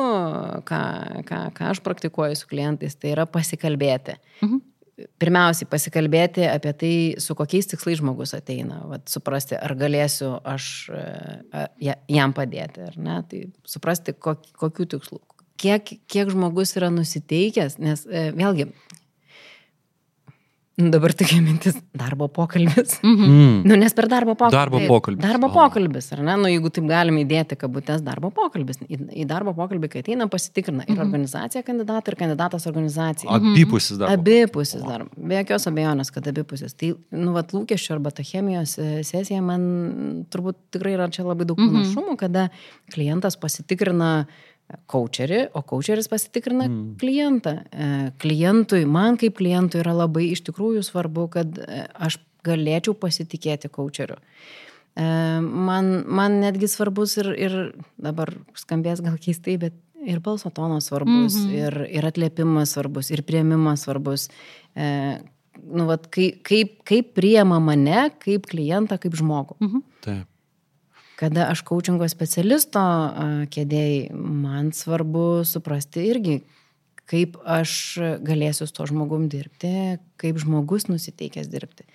[0.66, 0.80] ką,
[1.28, 4.18] ką, ką aš praktikuoju su klientais, tai yra pasikalbėti.
[4.42, 4.62] Mhm.
[5.22, 11.68] Pirmiausiai pasikalbėti apie tai, su kokiais tikslais žmogus ateina, vat, suprasti, ar galėsiu aš a,
[12.12, 15.22] jam padėti, ar ne, tai suprasti, kok, kokių tikslų,
[15.64, 18.70] kiek, kiek žmogus yra nusiteikęs, nes e, vėlgi
[20.78, 22.98] dabar tokia mintis- darbo pokalbis.
[23.04, 23.30] Mhm.
[23.30, 23.62] Mm.
[23.66, 24.52] Nu, nes per darbo pokalbį.
[24.52, 25.22] Darbo pokalbis.
[25.22, 26.36] Darbo pokalbis, ar ne?
[26.36, 28.80] Nu, jeigu taip galime įdėti kabutės darbo pokalbis.
[28.90, 31.04] Į, į darbo pokalbį, kai ateina, pasitikrina ir mhm.
[31.06, 33.30] organizacija kandidatą, ir kandidatas organizacija.
[33.30, 34.18] Abipusis darbas.
[34.18, 35.14] Abipusis darbas.
[35.18, 36.74] Be jokios abejonės, kad abipusis.
[36.74, 41.46] Tai, nu, vat lūkesčių arba ta chemijos e, sesija man turbūt tikrai yra čia labai
[41.46, 41.70] daug mhm.
[41.70, 42.50] panašumų, kada
[42.94, 44.26] klientas pasitikrina
[44.90, 46.82] coacherį, o coacheris pasitikrina mm.
[47.02, 47.56] klientą.
[47.72, 47.88] E,
[48.22, 54.18] klientui, man kaip klientui yra labai iš tikrųjų svarbu, kad e, aš galėčiau pasitikėti coacheriu.
[54.20, 55.06] E,
[55.42, 57.58] man, man netgi svarbus ir, ir
[58.02, 61.62] dabar skambės gal keistai, bet ir balso tonas svarbus, mm -hmm.
[61.62, 64.28] ir, ir atlėpimas svarbus, ir prieimimas svarbus.
[64.76, 65.22] E,
[65.64, 69.56] nu, vat, kaip, kaip, kaip priema mane, kaip klientą, kaip žmogų.
[69.60, 69.82] Mm -hmm.
[70.02, 70.28] Taip
[71.24, 72.82] kada aš kočingo specialisto
[73.54, 76.42] kėdėjai, man svarbu suprasti irgi,
[77.08, 77.76] kaip aš
[78.24, 81.88] galėsiu su to žmogum dirbti, kaip žmogus nusiteikęs dirbti.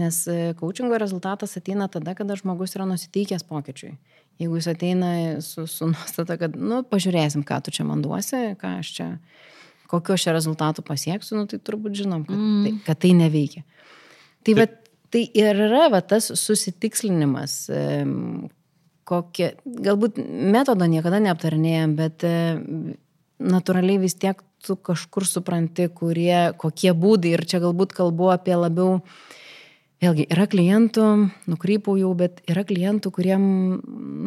[0.00, 0.20] Nes
[0.58, 3.94] kočingo rezultatas ateina tada, kada žmogus yra nusiteikęs pokyčiui.
[4.42, 5.10] Jeigu jis ateina
[5.44, 9.06] su, su nuostata, kad, nu, pažiūrėsim, ką tu čia man duosi, ką aš čia,
[9.90, 12.64] kokio aš čia rezultatų pasieksiu, nu, tai turbūt žinom, kad, mm.
[12.64, 13.62] tai, kad tai neveikia.
[14.44, 14.66] Tai, va,
[15.14, 17.60] tai ir yra va, tas susitikslinimas,
[19.08, 22.34] kokie, galbūt metodo niekada neaptarinėjom, bet e,
[23.42, 27.34] natūraliai vis tiek tu kažkur supranti, kurie, kokie būdai.
[27.36, 29.02] Ir čia galbūt kalbu apie labiau,
[30.02, 31.08] vėlgi, yra klientų,
[31.50, 33.44] nukrypau jau, bet yra klientų, kuriem,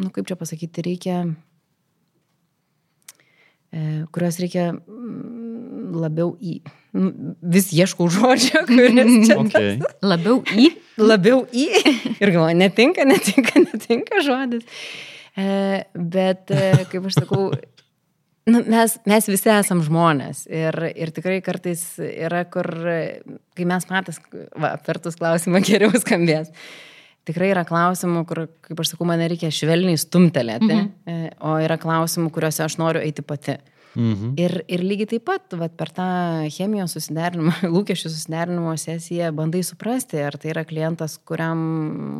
[0.04, 1.18] nu kaip čia pasakyti, reikia,
[4.14, 4.70] kurios reikia
[5.94, 6.58] labiau į.
[6.96, 9.38] Nu, vis ieškau žodžio, kuris čia.
[9.44, 9.76] Okay.
[10.04, 10.70] Labiau į.
[11.00, 11.66] Labiau į.
[12.18, 14.64] Ir galvoju, netinka, netinka, netinka žodis.
[15.38, 17.50] E, bet, e, kaip aš sakau,
[18.50, 20.46] nu, mes, mes visi esam žmonės.
[20.50, 22.68] Ir, ir tikrai kartais yra, kur,
[23.56, 24.20] kai mes patys,
[24.56, 26.50] va, aptartus klausimą geriau skambės.
[27.28, 30.94] Tikrai yra klausimų, kur, kaip aš sakau, man reikia švelniai stumtelėti, mhm.
[31.08, 33.58] E, o yra klausimų, kuriuose aš noriu eiti pati.
[33.98, 34.34] Mhm.
[34.38, 36.08] Ir, ir lygiai taip pat vat, per tą
[36.54, 41.58] chemijos susiderinimo, lūkesčių susiderinimo sesiją bandai suprasti, ar tai yra klientas, kuriam,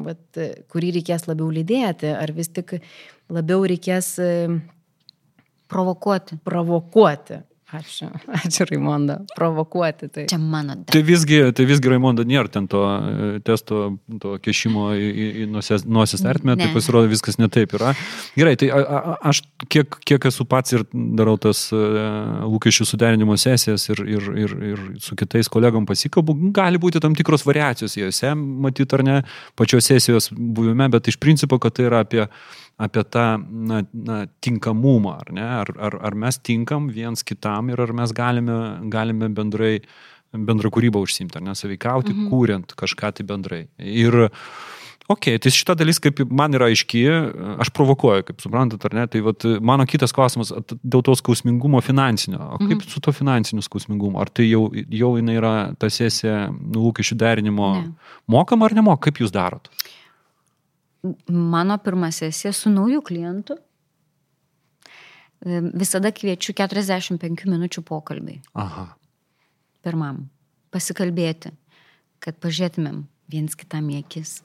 [0.06, 0.42] vat,
[0.72, 2.78] kurį reikės labiau lydėti, ar vis tik
[3.32, 4.16] labiau reikės
[5.68, 6.40] provokuoti.
[6.44, 7.42] Provokuoti.
[7.68, 8.06] Ačiū,
[8.46, 10.08] ačiū Raimonda, provokuoti.
[10.08, 10.78] Tai, Čia mano.
[10.78, 10.92] Da.
[10.94, 15.08] Tai visgi, tai visgi Raimonda nėra ten to e, testo, to kešimo į,
[15.44, 17.92] į nosis, nosis ertmę, tai pasirodo viskas netaip yra.
[18.38, 23.36] Gerai, tai a, a, aš kiek, kiek esu pats ir darau tas uh, lūkesčių suderinimo
[23.36, 28.32] sesijas ir, ir, ir, ir su kitais kolegom pasikalbu, gali būti tam tikros variacijos jose,
[28.38, 29.18] matyt ar ne,
[29.60, 32.24] pačios sesijos buvime, bet iš principo, kad tai yra apie
[32.78, 35.48] apie tą na, na, tinkamumą, ar ne?
[35.62, 38.58] Ar, ar, ar mes tinkam viens kitam ir ar mes galime,
[38.92, 39.78] galime bendrai
[40.32, 42.26] bendrą kūrybą užsimti, ar nesaveikauti, mhm.
[42.32, 43.62] kūrent kažką tai bendrai.
[43.78, 44.28] Ir
[45.08, 47.00] Ok, tai šita dalis kaip man yra aiški,
[47.64, 50.50] aš provokuoju, kaip suprantat, ar ne, tai vat, mano kitas klausimas
[50.84, 52.42] dėl to skausmingumo finansinio.
[52.44, 52.90] O kaip mhm.
[52.92, 54.20] su to finansiniu skausmingumu?
[54.20, 57.94] Ar tai jau, jau jinai yra ta sesija lūkesčių derinimo ne.
[58.28, 59.06] mokama ar nemoka?
[59.08, 59.72] Kaip jūs darot?
[61.28, 63.58] Mano pirma sesija su naujų klientų.
[65.78, 68.40] Visada kviečiu 45 minučių pokalbiai.
[68.58, 68.88] Aha.
[69.86, 70.26] Pirmam.
[70.74, 71.54] Pasikalbėti,
[72.20, 74.38] kad pažiūrėtumėm viens kitam į akis.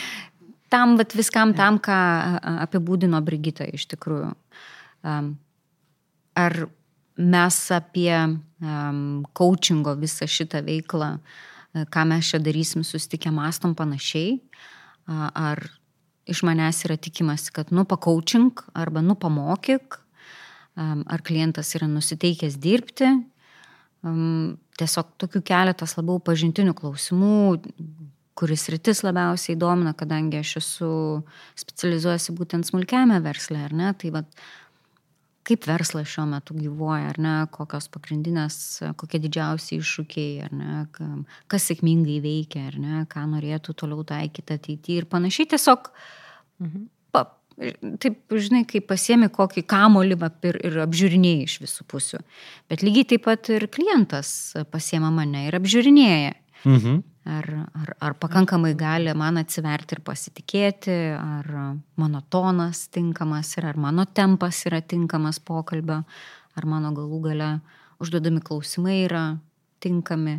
[0.74, 1.96] tam, bet viskam tam, ką
[2.66, 4.32] apibūdino Brigita iš tikrųjų.
[6.34, 6.56] Ar
[7.14, 8.10] mes apie
[9.38, 11.14] coachingo visą šitą veiklą,
[11.94, 14.40] ką mes čia darysim, susitikę mastom panašiai,
[15.06, 15.62] ar
[16.30, 20.00] iš manęs yra tikimasi, kad nu pakaučink arba nu pamokyk,
[20.76, 23.10] ar klientas yra nusiteikęs dirbti.
[24.80, 27.36] Tiesiog tokių keletas labiau pažintinių klausimų,
[28.34, 30.90] kuris rytis labiausiai domina, kadangi aš esu
[31.60, 33.92] specializuojasi būtent smulkiame versle, ar ne?
[34.00, 34.44] Tai vat,
[35.44, 38.56] kaip verslas šiuo metu gyvuoja, ar ne, kokios pagrindinės,
[39.00, 40.80] kokie didžiausi iššūkiai, ar ne,
[41.52, 45.50] kas sėkmingai veikia, ar ne, ką norėtų toliau taikyti ateityje ir panašiai.
[45.52, 45.90] Tiesiog,
[46.64, 46.86] mhm.
[47.12, 47.26] pa,
[48.00, 52.22] taip, žinai, kai pasiemi kokį kamolį ir, ir apžiūrinėjai iš visų pusių.
[52.72, 56.38] Bet lygiai taip pat ir klientas pasiema mane ir apžiūrinėja.
[56.64, 57.02] Mhm.
[57.24, 61.48] Ar, ar, ar pakankamai gali man atsiverti ir pasitikėti, ar
[62.00, 66.02] mano tonas tinkamas yra, ar mano tempas yra tinkamas pokalbio,
[66.54, 67.50] ar mano galų gale
[68.02, 69.24] užduodami klausimai yra
[69.84, 70.38] tinkami,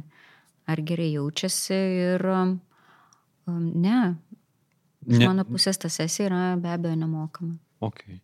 [0.69, 2.59] ar gerai jaučiasi ir um,
[3.47, 3.99] ne.
[5.05, 5.27] Iš ne.
[5.27, 7.57] mano pusės ta sesija yra be abejo nemokama.
[7.85, 8.19] Okay.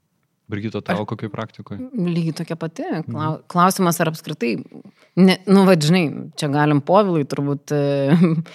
[0.51, 1.79] Brigito, tavo kokiai praktikoje?
[1.95, 2.85] Lygiai tokia pati.
[3.51, 4.57] Klausimas ar apskritai,
[5.21, 6.05] ne, nu vadžinai,
[6.39, 7.81] čia galim povilui turbūt e,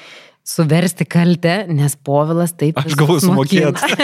[0.57, 2.81] suversti kaltę, nes povilas taip.
[2.83, 3.81] Aš gavau sumokėti.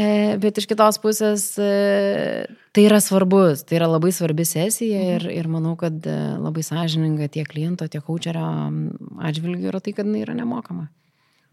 [0.00, 5.10] E, bet iš kitos pusės e, tai yra svarbus, tai yra labai svarbi sesija mhm.
[5.12, 6.08] ir, ir manau, kad
[6.40, 8.46] labai sąžininga tiek kliento, tiek kočerio
[9.20, 10.88] atžvilgių yra tai, kad jinai yra nemokama.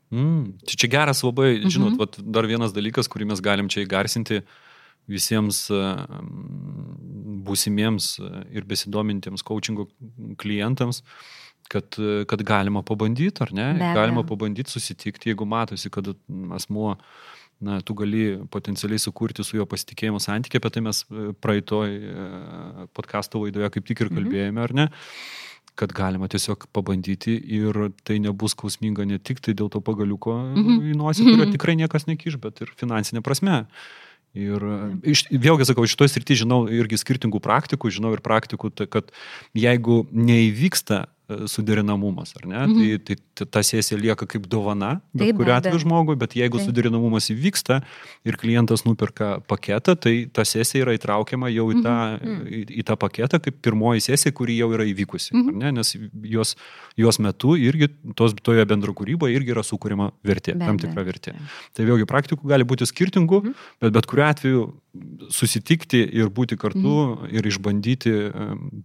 [0.09, 1.73] Mm, čia, čia geras labai, mhm.
[1.73, 4.41] žinot, vat, dar vienas dalykas, kurį mes galim čia įgarsinti
[5.09, 5.81] visiems e,
[7.45, 9.87] būsimiems e, ir besidomintiems coachingo
[10.41, 11.03] klientams,
[11.69, 13.71] kad, e, kad galima pabandyti, ar ne?
[13.79, 16.11] Be, galima pabandyti susitikti, jeigu matosi, kad
[16.57, 16.95] asmuo,
[17.65, 21.03] na, tu gali potencialiai sukurti su juo pasitikėjimo santykį, apie tai mes
[21.43, 21.97] praeitoj
[22.95, 24.21] podkasto laidoje kaip tik ir mhm.
[24.21, 24.65] kalbėjome, mhm.
[24.65, 24.89] ar ne?
[25.79, 30.63] Kad galima tiesiog pabandyti ir tai nebus skausminga ne tik tai dėl to pagaliuko mm
[30.65, 30.91] -hmm.
[30.91, 31.55] į nosį, kurio mm -hmm.
[31.55, 33.65] tikrai niekas nekiš, bet ir finansinė prasme.
[34.37, 34.61] Ir
[35.03, 39.09] iš, vėlgi sakau, šitoje srityje žinau irgi skirtingų praktikų, žinau ir praktikų, kad
[39.57, 41.07] jeigu neįvyksta
[41.51, 42.61] suderinamumas, ar ne?
[42.65, 43.03] Mhm.
[43.05, 46.69] Tai, tai ta sesija lieka kaip dovana, bet kuriu atveju žmogui, bet jeigu Taip.
[46.69, 47.79] suderinamumas įvyksta
[48.27, 52.41] ir klientas nuperka paketą, tai ta sesija yra įtraukiama jau į tą, mhm.
[52.47, 55.61] į, į tą paketą kaip pirmoji sesija, kuri jau yra įvykusi, mhm.
[55.61, 55.73] ne?
[55.79, 55.93] nes
[56.33, 56.55] jos,
[56.99, 61.37] jos metu irgi tos, toje bendro kūryboje irgi yra sukūrima vertė, be, tam tikra vertė.
[61.37, 61.49] Be.
[61.77, 63.67] Tai vėlgi praktikų gali būti skirtingų, mhm.
[63.85, 64.67] bet bet kuriu atveju
[65.33, 67.29] susitikti ir būti kartu mhm.
[67.35, 68.15] ir išbandyti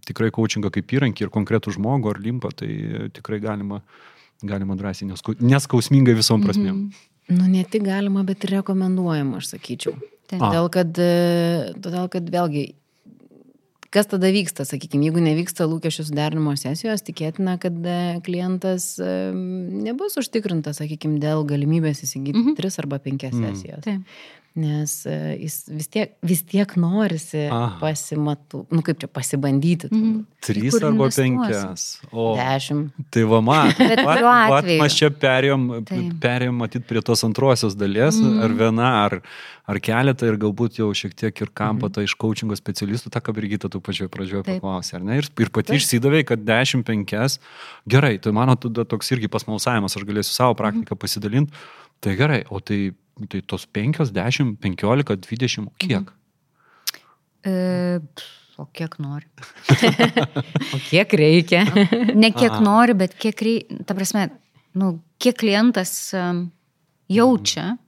[0.07, 2.69] tikrai coachingą kaip įrankį ir konkretų žmogų ar limpą, tai
[3.15, 3.81] tikrai galima,
[4.43, 6.87] galima drąsiai, neskau, neskausmingai visom prasmėm.
[6.87, 7.11] Mhm.
[7.35, 9.95] Nu, ne tik galima, bet ir rekomenduojama, aš sakyčiau.
[10.29, 12.65] Todėl kad, e, todėl, kad vėlgi
[13.95, 19.11] kas tada vyksta, sakykime, jeigu nevyksta lūkesčių suderinimo sesijos, tikėtina, kad e, klientas e,
[19.87, 22.57] nebus užtikrintas, sakykime, dėl galimybės įsigyti mm -hmm.
[22.59, 23.53] tris arba penkias mm.
[23.53, 23.85] sesijas.
[23.87, 24.03] Taip
[24.55, 27.75] nes e, jis vis tiek, vis tiek norisi Aha.
[27.81, 29.89] pasimatu, nu kaip čia pasibandyti.
[29.91, 30.21] Mm.
[30.45, 31.83] Trys arba penkias.
[32.11, 32.29] O.
[32.39, 32.95] Dešimt.
[33.11, 33.73] Tai va, man.
[34.79, 35.67] Mes čia perėjom,
[36.23, 38.41] perėjom matyti prie tos antrosios dalies, mm.
[38.47, 39.17] ar viena, ar,
[39.67, 41.95] ar keletą, ir galbūt jau šiek tiek ir kampą mm.
[41.99, 45.19] tą iš coachingo specialistų, tą ką Brigita tu pačioje pradžioje paklausė, ar ne?
[45.19, 47.41] Ir, ir pati išsidavė, kad dešimt penkias.
[47.91, 51.01] Gerai, tai mano tada toks irgi pasmalsavimas, aš galėsiu savo praktiką mm.
[51.03, 51.65] pasidalinti.
[52.03, 52.93] Tai gerai, o tai
[53.29, 56.09] tai tos 5, 10, 15, 20, kiek?
[56.09, 56.13] Mhm.
[57.45, 57.53] E,
[58.57, 59.27] o kiek nori.
[60.75, 61.63] o kiek reikia?
[62.23, 62.63] ne kiek Aha.
[62.63, 64.29] nori, bet kiek reikia, ta prasme,
[64.75, 66.13] nu, kiek klientas
[67.11, 67.73] jaučia.
[67.75, 67.81] Mhm.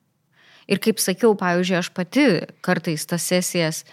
[0.68, 2.24] Ir kaip sakiau, pavyzdžiui, aš pati
[2.66, 3.86] kartais tas sesijas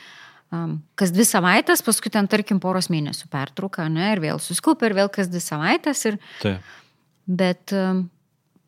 [0.55, 4.97] um, kas dvi savaitės, paskui ten, tarkim, poros mėnesių pertrauką, ne, ir vėl suskupia, ir
[4.99, 6.03] vėl kas dvi savaitės.
[6.11, 6.73] Ir, Taip.
[7.25, 8.05] Bet um,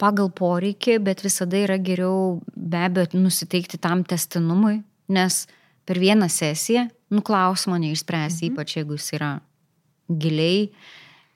[0.00, 4.80] pagal poreikį, bet visada yra geriau be abejo nusiteikti tam testinumui,
[5.12, 5.44] nes
[5.86, 8.54] per vieną sesiją nuklausimo neišspręsi, mhm.
[8.54, 9.36] ypač jeigu jis yra
[10.10, 10.70] giliai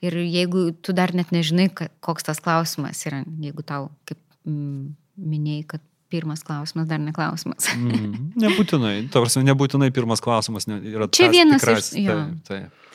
[0.01, 1.69] ir jeigu tu dar net nežinai,
[2.01, 7.69] koks tas klausimas yra, jeigu tau, kaip minėjai, kad pirmas klausimas dar neklausimas.
[7.71, 11.07] mm, nebūtinai, tavars, nebūtinai pirmas klausimas yra.
[11.07, 12.09] Čia vienas tikras, iš...
[12.09, 12.90] Taip, taip.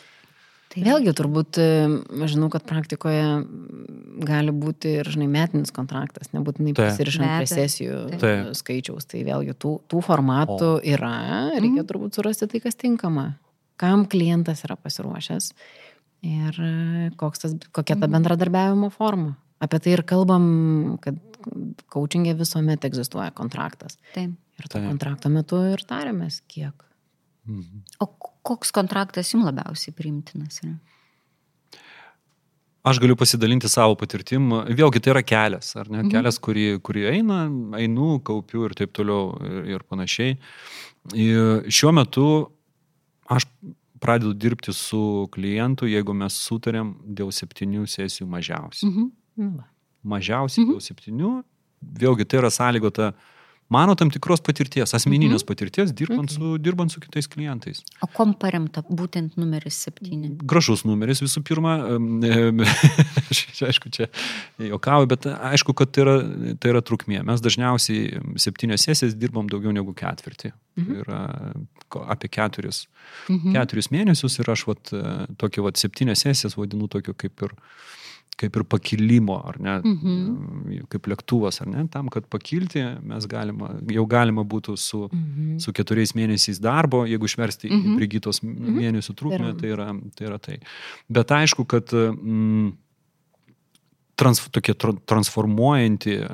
[0.76, 1.58] Tai vėlgi turbūt,
[2.20, 3.24] aš žinau, kad praktikoje
[4.28, 8.50] gali būti ir, žinai, metinis kontraktas, nebūtinai prisirišant prie sesijų Taip.
[8.58, 9.08] skaičiaus.
[9.08, 10.76] Tai vėlgi tų, tų formatų o.
[10.84, 11.16] yra,
[11.56, 11.88] reikia mm.
[11.88, 13.30] turbūt surasti tai, kas tinkama,
[13.80, 15.50] kam klientas yra pasiruošęs
[16.26, 16.60] ir
[17.16, 18.12] tas, kokia ta mhm.
[18.18, 19.36] bendradarbiavimo forma.
[19.64, 20.46] Apie tai ir kalbam,
[21.00, 21.16] kad
[21.92, 23.96] coachingė visuomet egzistuoja kontraktas.
[24.12, 24.36] Taip.
[24.56, 24.90] Ir to Taip.
[24.90, 26.84] kontrakto metu ir tarėmės, kiek.
[27.48, 27.84] Mhm.
[28.04, 28.08] O
[28.46, 30.76] koks kontraktas jums labiausiai priimtinas yra?
[32.86, 34.52] Aš galiu pasidalinti savo patirtim.
[34.78, 36.04] Vėlgi tai yra kelias, ar ne?
[36.04, 36.10] Mhm.
[36.14, 37.40] Kelias, kurį, kurį eina,
[37.80, 40.36] einu, kaupiu ir taip toliau ir, ir panašiai.
[41.18, 42.28] Ir šiuo metu
[43.30, 43.48] aš
[44.02, 48.92] pradedu dirbti su klientu, jeigu mes sutarėm dėl septynių sesijų mažiausiai.
[48.92, 49.10] Mhm.
[49.42, 49.66] Nu
[50.06, 50.76] mažiausiai mhm.
[50.76, 51.32] dėl septynių.
[52.00, 53.35] Vėlgi tai yra sąlygota uh,
[53.68, 55.48] mano tam tikros patirties, asmeninės mhm.
[55.48, 56.34] patirties, dirbant, mhm.
[56.36, 57.82] su, dirbant su kitais klientais.
[58.04, 60.36] O kom paremta būtent numeris 7?
[60.46, 61.76] Gražus numeris visų pirma.
[63.66, 64.06] Aišku, čia
[64.60, 66.16] jokauju, bet aišku, kad tai yra,
[66.60, 67.22] tai yra trukmė.
[67.26, 70.52] Mes dažniausiai septynios sesijas dirbam daugiau negu ketvirtį.
[70.76, 71.00] Mhm.
[71.02, 71.20] Yra
[72.12, 72.84] apie keturis,
[73.30, 73.54] mhm.
[73.56, 74.94] keturis mėnesius ir aš vat,
[75.40, 77.54] tokį vat, septynias sesijas vadinu tokiu kaip ir
[78.36, 80.86] kaip ir pakilimo, ar ne, mhm.
[80.92, 85.56] kaip lėktuvas, ar ne, tam, kad pakilti mes galima, jau galima būtų su, mhm.
[85.64, 87.94] su keturiais mėnesiais darbo, jeigu išversti mhm.
[87.94, 88.80] į Brigitos mhm.
[88.80, 90.58] mėnesių trukmę, tai yra, tai yra tai.
[91.12, 92.74] Bet aišku, kad mm,
[94.16, 94.74] trans, tokia
[95.08, 96.26] transformuojanti e,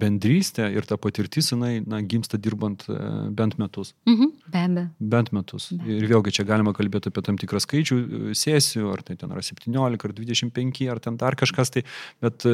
[0.00, 2.98] bendrystė ir ta patirtis, jinai na, gimsta dirbant e,
[3.34, 3.94] bent metus.
[4.08, 4.88] Mhm, be abejo.
[5.14, 5.70] Bent metus.
[5.72, 5.98] Be.
[5.98, 9.44] Ir vėlgi čia galima kalbėti apie tam tikrą skaičių e, sesijų, ar tai ten yra
[9.44, 11.84] 17, ar 25, ar ten dar kažkas, tai,
[12.24, 12.46] bet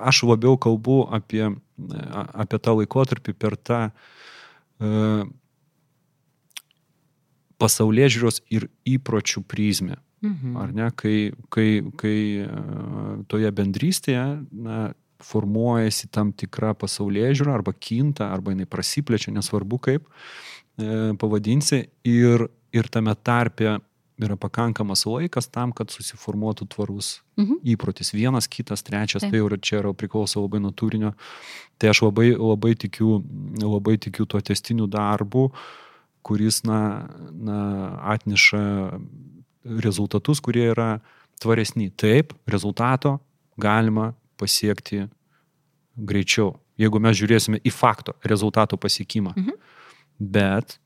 [0.00, 1.46] aš labiau kalbu apie,
[2.32, 5.24] apie tą laikotarpį per tą uh,
[7.60, 9.98] pasaulyje žiūros ir įpročių prizmę.
[10.24, 10.56] Mhm.
[10.56, 11.68] Ar ne, kai, kai,
[12.00, 12.50] kai e,
[13.28, 14.78] toje bendrystėje na,
[15.24, 20.08] formuojasi tam tikra pasaulyje žiūra arba kinta, arba jinai prasiplečia, nesvarbu kaip e,
[21.20, 23.78] pavadinsi, ir, ir tame tarpe
[24.18, 27.58] yra pakankamas laikas tam, kad susiformuotų tvarus mhm.
[27.74, 28.12] įprotis.
[28.14, 29.32] Vienas, kitas, trečias, Taip.
[29.34, 31.14] tai jau čia yra priklauso labai nuo turinio.
[31.78, 33.18] Tai aš labai, labai, tikiu,
[33.62, 35.48] labai tikiu tuo testiniu darbu,
[36.24, 37.58] kuris na, na,
[38.14, 38.62] atneša
[39.82, 40.98] rezultatus, kurie yra
[41.42, 41.90] tvaresni.
[41.90, 43.18] Taip, rezultato
[43.60, 45.04] galima pasiekti
[45.94, 49.34] greičiau, jeigu mes žiūrėsime į fakto rezultato pasiekimą.
[49.34, 49.62] Mhm.
[50.18, 50.78] Bet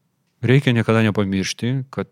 [0.42, 2.08] reikia niekada nepamiršti, kad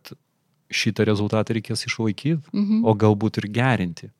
[0.72, 2.84] šitą rezultatą reikės išlaikyti, mhm.
[2.86, 4.10] o galbūt ir gerinti.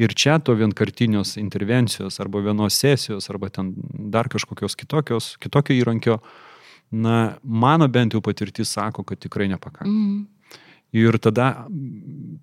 [0.00, 3.74] Ir čia to vienkartinios intervencijos arba vienos sesijos arba ten
[4.12, 6.20] dar kažkokios kitokios, kitokio įrankio,
[6.90, 9.90] na, mano bent jau patirtis sako, kad tikrai nepakanka.
[9.90, 10.28] Mhm.
[10.90, 11.68] Ir tada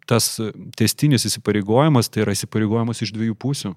[0.08, 0.38] tas
[0.80, 3.74] testinis įsipareigojimas, tai yra įsipareigojimas iš dviejų pusių.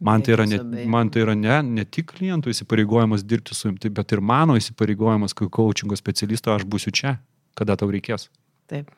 [0.00, 3.84] Man tai yra, ne, man tai yra ne, ne tik klientų įsipareigojimas dirbti su jums,
[3.96, 7.18] bet ir mano įsipareigojimas, kaip coachingo specialisto, aš būsiu čia,
[7.58, 8.30] kada tau reikės.
[8.70, 8.88] Taip.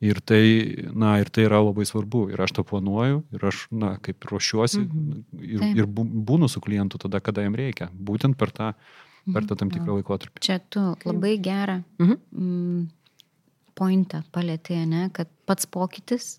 [0.00, 0.40] Ir tai,
[0.96, 2.24] na, ir tai yra labai svarbu.
[2.32, 5.22] Ir aš to planuoju, ir aš, na, kaip ruošiuosi, mhm.
[5.44, 5.82] ir, Taip.
[5.82, 5.90] ir
[6.30, 7.90] būnu su klientu tada, kada jam reikia.
[7.92, 8.72] Būtent per tą,
[9.28, 10.42] per tą tam tikrą laikotarpį.
[10.42, 11.82] Čia tu labai gerą.
[12.00, 12.16] Mhm.
[12.32, 12.88] Mm,
[13.78, 16.38] pointą palėtė, ne, kad pats pokytis,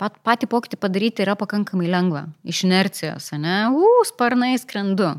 [0.00, 5.16] pat, patį pokytį padaryti yra pakankamai lengva, iš inercijos, ne, u, sparnai skrendu.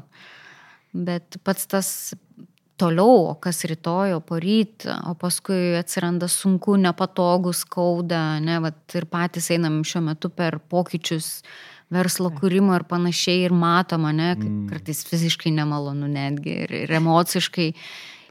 [0.94, 1.90] Bet pats tas
[2.80, 9.08] toliau, o kas rytoj, o poryt, o paskui atsiranda sunku, nepatogu, skauda, ne, vat, ir
[9.12, 11.42] patys einam šiuo metu per pokyčius
[11.94, 14.68] verslo kūrimo ir panašiai ir matoma, ne, mm.
[14.70, 17.72] kartais fiziškai nemalonu netgi ir, ir emociškai.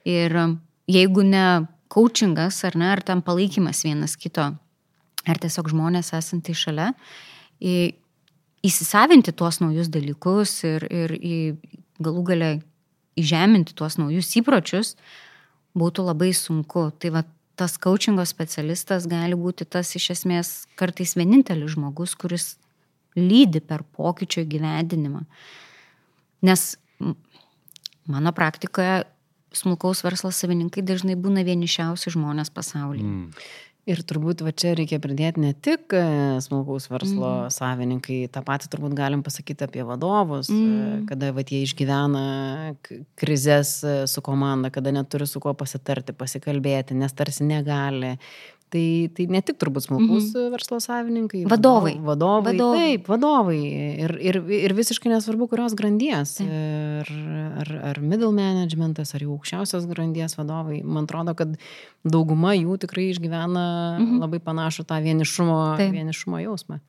[0.09, 0.39] Ir
[0.89, 1.45] jeigu ne
[1.93, 4.53] coachingas ar ne, ar tam palaikymas vienas kito,
[5.29, 6.93] ar tiesiog žmonės esantys šalia,
[7.61, 7.95] į,
[8.67, 11.39] įsisavinti tuos naujus dalykus ir, ir į,
[12.03, 12.53] galų galę
[13.19, 14.95] įžeminti tuos naujus įpročius,
[15.79, 16.89] būtų labai sunku.
[16.99, 17.25] Tai va,
[17.59, 22.57] tas coachingo specialistas gali būti tas iš esmės kartais vienintelis žmogus, kuris
[23.19, 25.25] lydi per pokyčio gyvendinimą.
[26.47, 26.77] Nes
[28.07, 29.03] mano praktikoje
[29.55, 33.09] smulkaus verslo savininkai dažnai būna vienišiausi žmonės pasaulyje.
[33.09, 33.31] Mm.
[33.89, 36.03] Ir turbūt va čia reikia pridėti ne tik e,
[36.45, 37.53] smulkaus verslo mm.
[37.55, 41.07] savininkai, tą patį turbūt galim pasakyti apie vadovus, mm.
[41.09, 42.25] kada va jie išgyvena
[43.17, 48.13] krizės e, su komanda, kada neturi su kuo pasitarti, pasikalbėti, nes tarsi negali,
[48.69, 50.51] Tai, tai ne tik turbūt smulkus mm -hmm.
[50.53, 51.45] verslo savininkai.
[51.49, 51.95] Vadovai.
[52.05, 52.53] Vadovai.
[52.53, 52.81] vadovai.
[52.81, 53.61] Taip, vadovai.
[54.05, 56.41] Ir, ir, ir visiškai nesvarbu, kurios grandies.
[56.45, 57.09] Ir,
[57.63, 60.83] ar, ar middle managementas, ar jau aukščiausios grandies vadovai.
[60.85, 61.57] Man atrodo, kad
[62.05, 63.65] dauguma jų tikrai išgyvena
[63.99, 64.21] mm -hmm.
[64.21, 65.93] labai panašų tą vienišumo, Taip.
[65.93, 66.81] vienišumo jausmą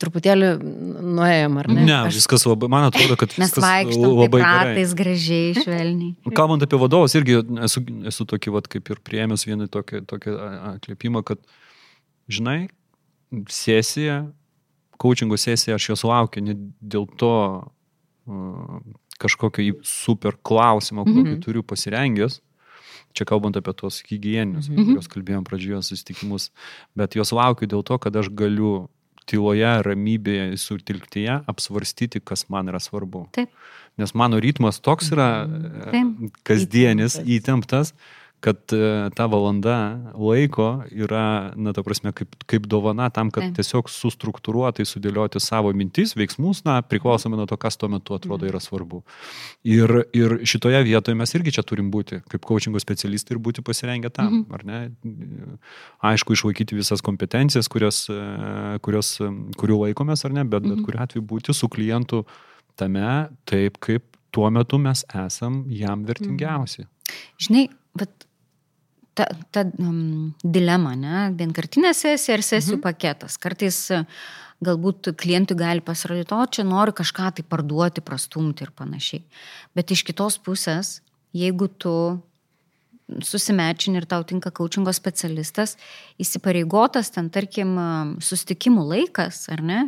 [0.00, 1.84] truputėlį nuėjom, ar ne?
[1.84, 2.20] Ne, Aš...
[2.22, 6.14] viskas labai, man atrodo, kad mes vaikštom labai ratais gražiai, švelniai.
[6.38, 10.36] Kalbant apie vadovus, irgi esu, esu tokį, vat, kaip ir priemęs vieną tokį, tokį
[10.74, 11.42] atliepimą, kad,
[12.30, 12.60] žinai,
[13.52, 14.22] sesija,
[15.00, 18.78] coachingo sesija, aš jos laukiu ne dėl to uh,
[19.20, 21.44] kažkokio super klausimo, kokį mm -hmm.
[21.44, 22.40] turiu pasirengęs,
[23.10, 24.84] Čia kalbant apie tuos hygieninius, mm -hmm.
[24.86, 26.50] kuriuos kalbėjom pradžioje susitikimus,
[26.94, 28.88] bet jos laukiu dėl to, kad aš galiu
[29.30, 33.26] tyloje, ramybėje, sutilktyje apsvarstyti, kas man yra svarbu.
[33.36, 33.52] Taip.
[34.00, 36.14] Nes mano ritmas toks yra Taip.
[36.26, 37.92] E, kasdienis, įtemptas.
[37.92, 37.94] įtemptas,
[38.40, 39.76] kad e, ta valanda
[40.16, 46.14] laiko yra, na, ta prasme, kaip, kaip dovana tam, kad tiesiog sustruktūruotai sudėlioti savo mintis,
[46.16, 49.02] veiksmus, na, priklausomai nuo to, kas tuo metu atrodo yra svarbu.
[49.68, 54.12] Ir, ir šitoje vietoje mes irgi čia turim būti, kaip coachingo specialistai ir būti pasirengę
[54.14, 54.56] tam, mhm.
[54.56, 54.80] ar ne?
[56.12, 59.18] Aišku, išlaikyti visas kompetencijas, kurios, e, kurios,
[59.60, 60.78] kurių laikomės, ar ne, bet mhm.
[60.78, 62.24] bet kuriu atveju būti su klientu
[62.80, 66.86] tame taip, kaip tuo metu mes esam jam vertingiausi.
[67.42, 67.66] Žinai,
[67.98, 68.26] bet
[69.20, 72.84] ta, ta um, dilema, ne, vienkartinė sesija ir sesijų mhm.
[72.86, 73.36] paketas.
[73.40, 73.82] Kartais
[74.64, 79.22] galbūt klientui gali pasirodyti, o čia nori kažką tai parduoti, prastumti ir panašiai.
[79.76, 80.98] Bet iš kitos pusės,
[81.36, 81.94] jeigu tu
[83.26, 85.74] susimečini ir tau tinka coachingo specialistas,
[86.22, 87.72] įsipareigotas ten, tarkim,
[88.22, 89.80] sustikimų laikas, ar ne,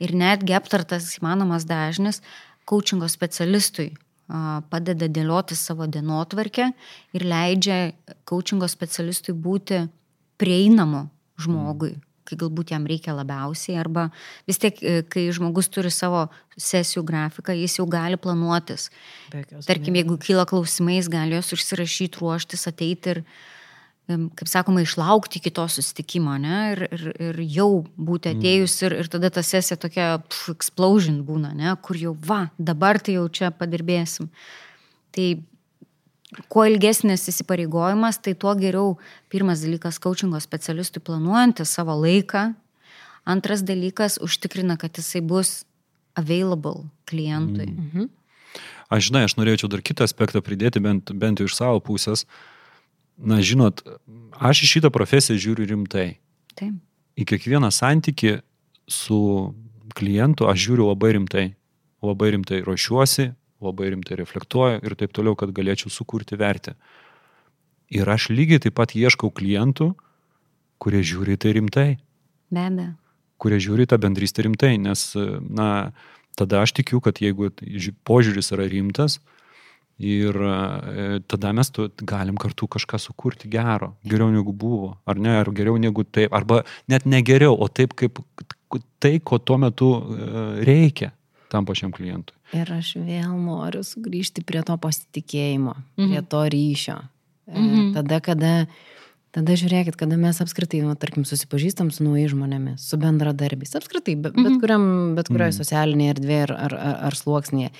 [0.00, 2.22] ir netgi aptartas įmanomas dažnis,
[2.70, 3.90] coachingo specialistui
[4.70, 6.70] padeda dėlioti savo dienotvarkę
[7.16, 7.80] ir leidžia
[8.28, 9.82] coachingo specialistui būti
[10.40, 11.08] prieinamu
[11.40, 11.94] žmogui,
[12.28, 14.08] kai galbūt jam reikia labiausiai, arba
[14.48, 16.28] vis tiek, e, kai žmogus turi savo
[16.60, 18.90] sesijų grafiką, jis jau gali planuotis.
[19.66, 23.22] Tarkim, jeigu kyla klausimais, gali jos užsirašyti, ruoštis, ateiti ir,
[24.38, 26.58] kaip sakoma, išlaukti iki to susitikimo, ne?
[26.72, 28.40] Ir, ir, ir jau būti mm.
[28.40, 31.74] atėjus ir, ir tada ta sesija tokia pf, explosion būna, ne?
[31.84, 34.30] kur jau, va, dabar tai jau čia padirbėsim.
[35.14, 35.26] Tai
[36.50, 38.94] kuo ilgesnis įsipareigojimas, tai tuo geriau
[39.32, 42.50] pirmas dalykas coachingo specialistui planuojantį savo laiką,
[43.28, 45.60] antras dalykas užtikrina, kad jisai bus
[46.18, 47.68] available klientui.
[47.70, 47.90] Mm.
[47.90, 48.16] Mhm.
[48.90, 52.24] Aš žinai, aš norėčiau dar kitą aspektą pridėti, bent, bent jau iš savo pusės.
[53.20, 53.82] Na, žinot,
[54.40, 56.14] aš į šitą profesiją žiūriu rimtai.
[56.56, 56.78] Taip.
[57.20, 58.38] Į kiekvieną santyki
[58.88, 59.20] su
[59.96, 61.46] klientu aš žiūriu labai rimtai.
[62.00, 63.28] Labai rimtai ruošiuosi,
[63.60, 66.76] labai rimtai reflektuoju ir taip toliau, kad galėčiau sukurti vertę.
[67.92, 69.90] Ir aš lygiai taip pat ieškau klientų,
[70.80, 71.90] kurie žiūri tai rimtai.
[72.50, 72.94] Be abejo.
[73.40, 75.02] Kurie žiūri tą bendrystę rimtai, nes,
[75.40, 75.92] na,
[76.36, 77.48] tada aš tikiu, kad jeigu
[78.04, 79.18] požiūris yra rimtas,
[80.00, 85.34] Ir e, tada mes tu, galim kartu kažką sukurti gero, geriau negu buvo, ar ne,
[85.42, 88.22] ar geriau negu taip, arba net ne geriau, o taip kaip
[88.96, 90.30] tai, ko tuo metu e,
[90.64, 91.12] reikia
[91.52, 92.36] tam pačiam klientui.
[92.56, 96.08] Ir aš vėl noriu sugrįžti prie to pasitikėjimo, mhm.
[96.08, 96.96] prie to ryšio.
[97.50, 97.92] E, mhm.
[97.98, 98.52] Tada, kada,
[99.36, 104.32] tada žiūrėkit, kada mes apskritai, nu, tarkim, susipažįstam su naujais žmonėmis, su bendradarbiais, apskritai, bet,
[104.32, 104.46] mhm.
[104.46, 104.86] bet, kuriam,
[105.18, 105.60] bet kurioje mhm.
[105.60, 107.74] socialinėje erdvėje ar, ar, ar, ar sluoksnėje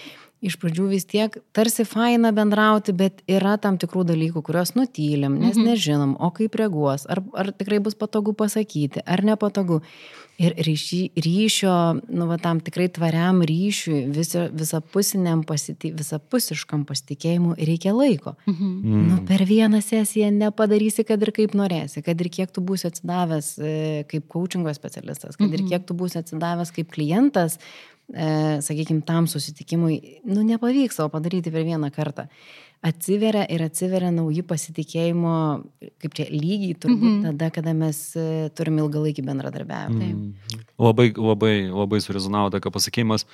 [0.45, 5.57] iš pradžių vis tiek tarsi faina bendrauti, bet yra tam tikrų dalykų, kuriuos nutylim, nes
[5.57, 5.69] mhm.
[5.69, 9.83] nežinom, o kaip reaguos, ar, ar tikrai bus patogu pasakyti, ar nepatogu.
[10.41, 11.73] Ir ryšy, ryšio,
[12.09, 18.33] nu, va, tam tikrai tvariam ryšiui, viso, visapusiniam pasiti, visapusiškam pasitikėjimui reikia laiko.
[18.49, 18.71] Mhm.
[18.81, 19.05] Mm.
[19.11, 23.53] Nu, per vieną sesiją nepadarysi, kad ir kaip norėsi, kad ir kiek tu būsi atsidavęs
[23.61, 23.75] e,
[24.09, 25.71] kaip coachingo specialistas, kad ir mhm.
[25.75, 27.59] kiek tu būsi atsidavęs kaip klientas,
[28.09, 32.31] e, sakykime, tam susitikimui, nu, nepavyks savo padaryti per vieną kartą.
[32.81, 35.33] Atsiveria ir atsiveria nauji pasitikėjimo,
[36.01, 37.25] kaip čia lygiai turbūt mm -hmm.
[37.29, 40.07] tada, kada mes e, turim ilgalaikį bendradarbiavimą.
[40.07, 40.61] Mm.
[40.81, 43.27] Labai, labai, labai surezonavo tą, ką pasakymas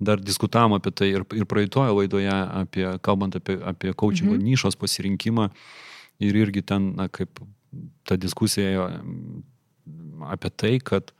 [0.00, 4.44] dar diskutavom apie tai ir, ir praeitoje laidoje, apie, kalbant apie, apie coachingo mm -hmm.
[4.44, 5.50] nišos pasirinkimą.
[6.18, 7.40] Ir irgi ten, na, kaip
[8.04, 9.00] ta diskusija
[10.20, 11.12] apie tai, kad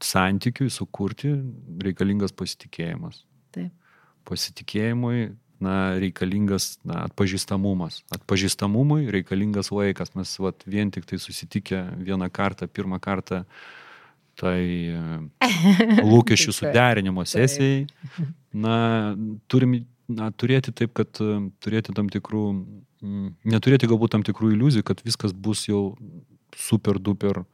[0.00, 1.30] santykiui sukurti
[1.78, 3.24] reikalingas pasitikėjimas.
[3.52, 3.70] Taip.
[4.24, 8.00] Pasitikėjimui na, reikalingas na, atpažįstamumas.
[8.14, 10.14] Atpažįstamumui reikalingas laikas.
[10.18, 13.44] Mes vat, vien tik tai susitikę vieną kartą, pirmą kartą
[14.40, 15.00] tai e,
[16.10, 17.84] lūkesčių suderinimo sesijai,
[18.56, 18.76] na,
[19.52, 22.44] turim na, turėti taip, kad e, turėti tam tikrų,
[23.44, 25.90] neturėti galbūt tam tikrų iliuzijų, kad viskas bus jau
[26.56, 27.48] super duper uh,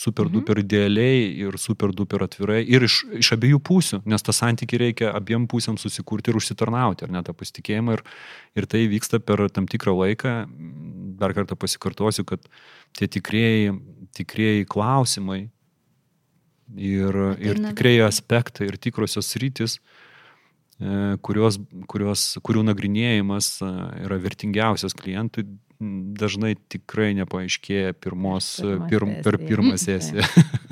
[0.00, 0.38] super mhm.
[0.38, 5.12] duper idealiai ir super duper atvirai ir iš, iš abiejų pusių, nes tą santyki reikia
[5.12, 8.04] abiem pusėm susikurti ir užsitarnauti, ar ne tą pasitikėjimą ir,
[8.56, 10.34] ir tai vyksta per tam tikrą laiką.
[11.20, 12.46] Dar kartą pasikartosiu, kad
[12.96, 13.74] tie tikrieji,
[14.16, 15.42] tikrieji klausimai
[16.76, 19.78] ir, ir tikrieji aspektai ir tikrosios rytis,
[20.80, 21.60] e, kurios,
[21.92, 23.74] kurios, kurių nagrinėjimas e,
[24.06, 25.44] yra vertingiausias klientui,
[25.80, 28.52] dažnai tikrai nepaaiškėja pirmos,
[28.90, 30.26] pirm, per pirmą sesiją.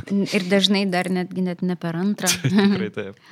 [0.09, 2.31] Ir dažnai dar netgi net ne per antrą.
[2.45, 3.23] tikrai taip.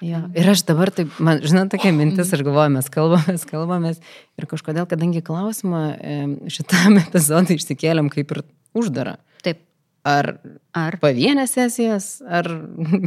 [0.00, 0.22] Jo.
[0.32, 3.98] Ir aš dabar taip, man, žinot, tokia mintis, aš galvoju, mes kalbamės, kalbamės
[4.40, 5.82] ir kažkodėl, kadangi klausimą
[6.52, 8.44] šitam epizodui išsikėlėm kaip ir
[8.76, 9.18] uždarą.
[9.18, 9.29] Taip.
[10.00, 10.30] Ar,
[10.72, 12.46] ar pavienės sesijas, ar,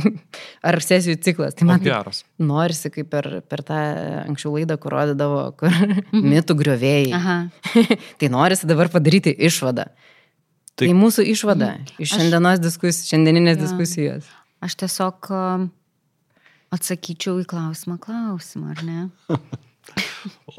[0.70, 1.56] ar sesijų ciklas.
[1.58, 2.22] Tai man geras.
[2.38, 3.80] Norisi kaip per, per tą
[4.28, 6.22] anksčiau laidą, kur rodydavo, kur mhm.
[6.22, 7.24] mitų griovėjai.
[8.22, 9.88] tai norisi dabar padaryti išvadą.
[10.74, 11.98] Tai, tai mūsų išvada mhm.
[12.06, 13.64] iš šiandienos diskusijos, šiandieninės ja.
[13.66, 14.30] diskusijos.
[14.64, 15.34] Aš tiesiog
[16.74, 19.10] atsakyčiau į klausimą klausimą, ar ne?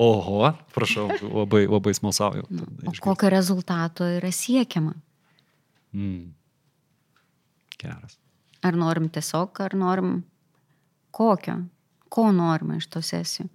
[0.02, 2.44] Oho, prašau, labai, labai smalsauju.
[2.90, 4.98] O kokio rezultato yra siekiama?
[5.94, 6.32] Mm.
[7.78, 8.18] Geras.
[8.64, 10.16] Ar norim tiesiog, ar norim
[11.14, 11.58] kokio?
[12.08, 13.48] Ko norime iš to sesijų?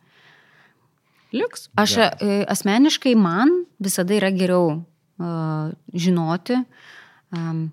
[1.34, 1.68] Liuks.
[1.78, 2.22] Aš Geras.
[2.22, 6.58] E, asmeniškai man visada yra geriau uh, žinoti,
[7.38, 7.68] um,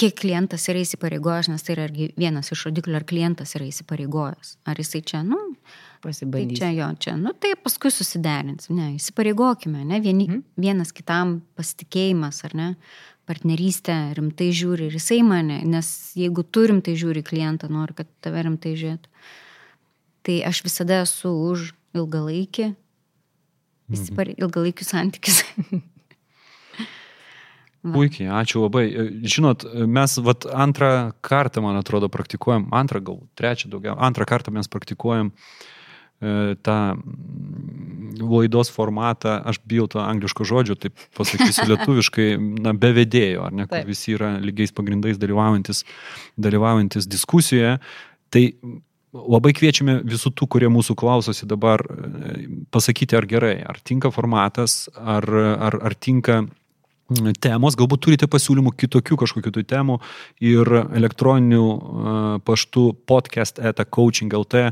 [0.00, 4.58] kiek klientas yra įsipareigojęs, nes tai yra vienas iš rodiklių, ar klientas yra įsipareigojęs.
[4.68, 5.89] Ar jisai čia, nu, Pasibandys.
[6.00, 10.42] Tai čia jo, čia, nu tai paskui susiderins, ne, įsipareigokime, ne, vieni, mm.
[10.60, 12.68] vienas kitam pasitikėjimas, ar ne,
[13.28, 15.86] partnerystė, rimtai žiūri ir jisai mane, nes
[16.18, 19.12] jeigu tu rimtai žiūri klientą, nori, kad tave rimtai žiūrėtų.
[20.24, 22.72] Tai aš visada esu už ilgalaikį,
[23.92, 25.42] įsipare, ilgalaikius santykius.
[27.80, 28.86] Puikiai, ačiū labai.
[29.24, 34.68] Žinot, mes vat, antrą kartą, man atrodo, praktikuojam, antrą gal, trečią daugiau, antrą kartą mes
[34.68, 35.79] praktikuojam e,
[36.20, 36.78] tą
[38.20, 42.28] laidos formatą, aš bijau to angliško žodžio, taip pasakysiu lietuviškai,
[42.60, 45.84] na, be vedėjo, ar ne, kur visi yra lygiais pagrindais dalyvaujantis,
[46.40, 47.78] dalyvaujantis diskusijoje.
[48.30, 48.44] Tai
[49.16, 54.84] labai kviečiame visų tų, kurie mūsų klausosi dabar, e, pasakyti, ar gerai, ar tinka formatas,
[54.94, 56.44] ar, ar, ar tinka
[57.42, 59.96] temos, galbūt turite pasiūlymų kitokių kažkokių tų temų
[60.46, 61.64] ir elektroninių
[62.46, 64.70] paštų podcast eta coaching LT.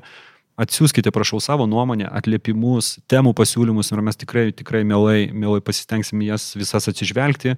[0.59, 6.51] Atsiųskite, prašau, savo nuomonę, atliepimus, temų pasiūlymus ir mes tikrai, tikrai mielai, mielai pasistengsim jas
[6.59, 7.55] visas atsižvelgti.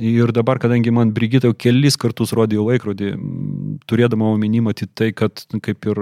[0.00, 3.08] Ir dabar, kadangi man Brigita jau kelis kartus rodė laikrodį,
[3.90, 5.98] turėdama omeny matyti tai, kad kaip ir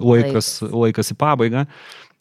[0.00, 1.66] laikas, laikas į pabaigą,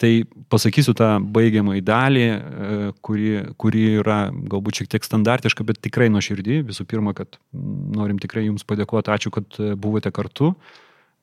[0.02, 0.10] Tai
[0.50, 3.28] pasakysiu tą baigiamąjį dalį, e, kuri,
[3.62, 6.64] kuri yra galbūt šiek tiek standartiška, bet tikrai nuoširdį.
[6.72, 10.56] Visų pirma, kad norim tikrai Jums padėkoti, ačiū, kad e, buvote kartu.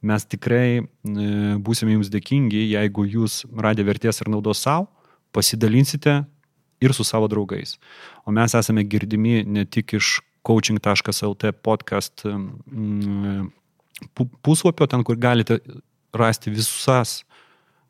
[0.00, 0.84] Mes tikrai e,
[1.58, 4.86] būsime Jums dėkingi, jeigu Jūs radę vertės ir naudos savo,
[5.34, 6.20] pasidalinsite
[6.80, 7.76] ir su savo draugais.
[8.24, 12.22] O mes esame girdimi ne tik iš coaching.lt podcast
[14.42, 15.58] puslapio, ten, kur galite
[16.14, 17.22] rasti visas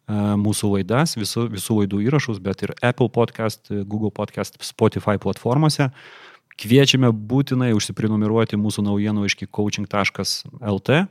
[0.08, 5.90] mūsų laidas, visų, visų laidų įrašus, bet ir Apple podcast, Google podcast, Spotify platformose.
[6.58, 11.02] Kviečiame būtinai užsiprenumeruoti mūsų naujienų iš coaching.lt.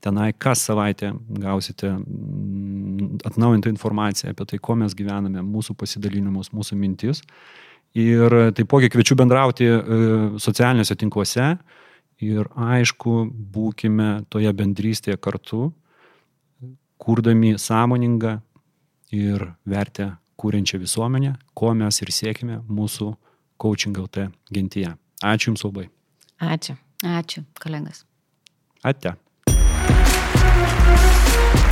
[0.00, 6.78] Tenai kas savaitę gausite mm, atnaujintą informaciją apie tai, ko mes gyvename, mūsų pasidalinimus, mūsų
[6.80, 7.20] mintis.
[7.98, 9.76] Ir taipogi kviečiu bendrauti e,
[10.40, 11.50] socialiniuose tinkluose
[12.22, 13.14] ir aišku,
[13.52, 15.72] būkime toje bendrystėje kartu
[17.00, 18.38] kurdami sąmoningą
[19.12, 23.14] ir vertę kūrenčią visuomenę, ko mes ir siekime mūsų
[23.60, 24.94] coaching LT gentyje.
[25.24, 25.88] Ačiū Jums labai.
[26.40, 26.76] Ačiū.
[27.04, 28.04] Ačiū, kolegas.
[28.84, 29.16] Ate.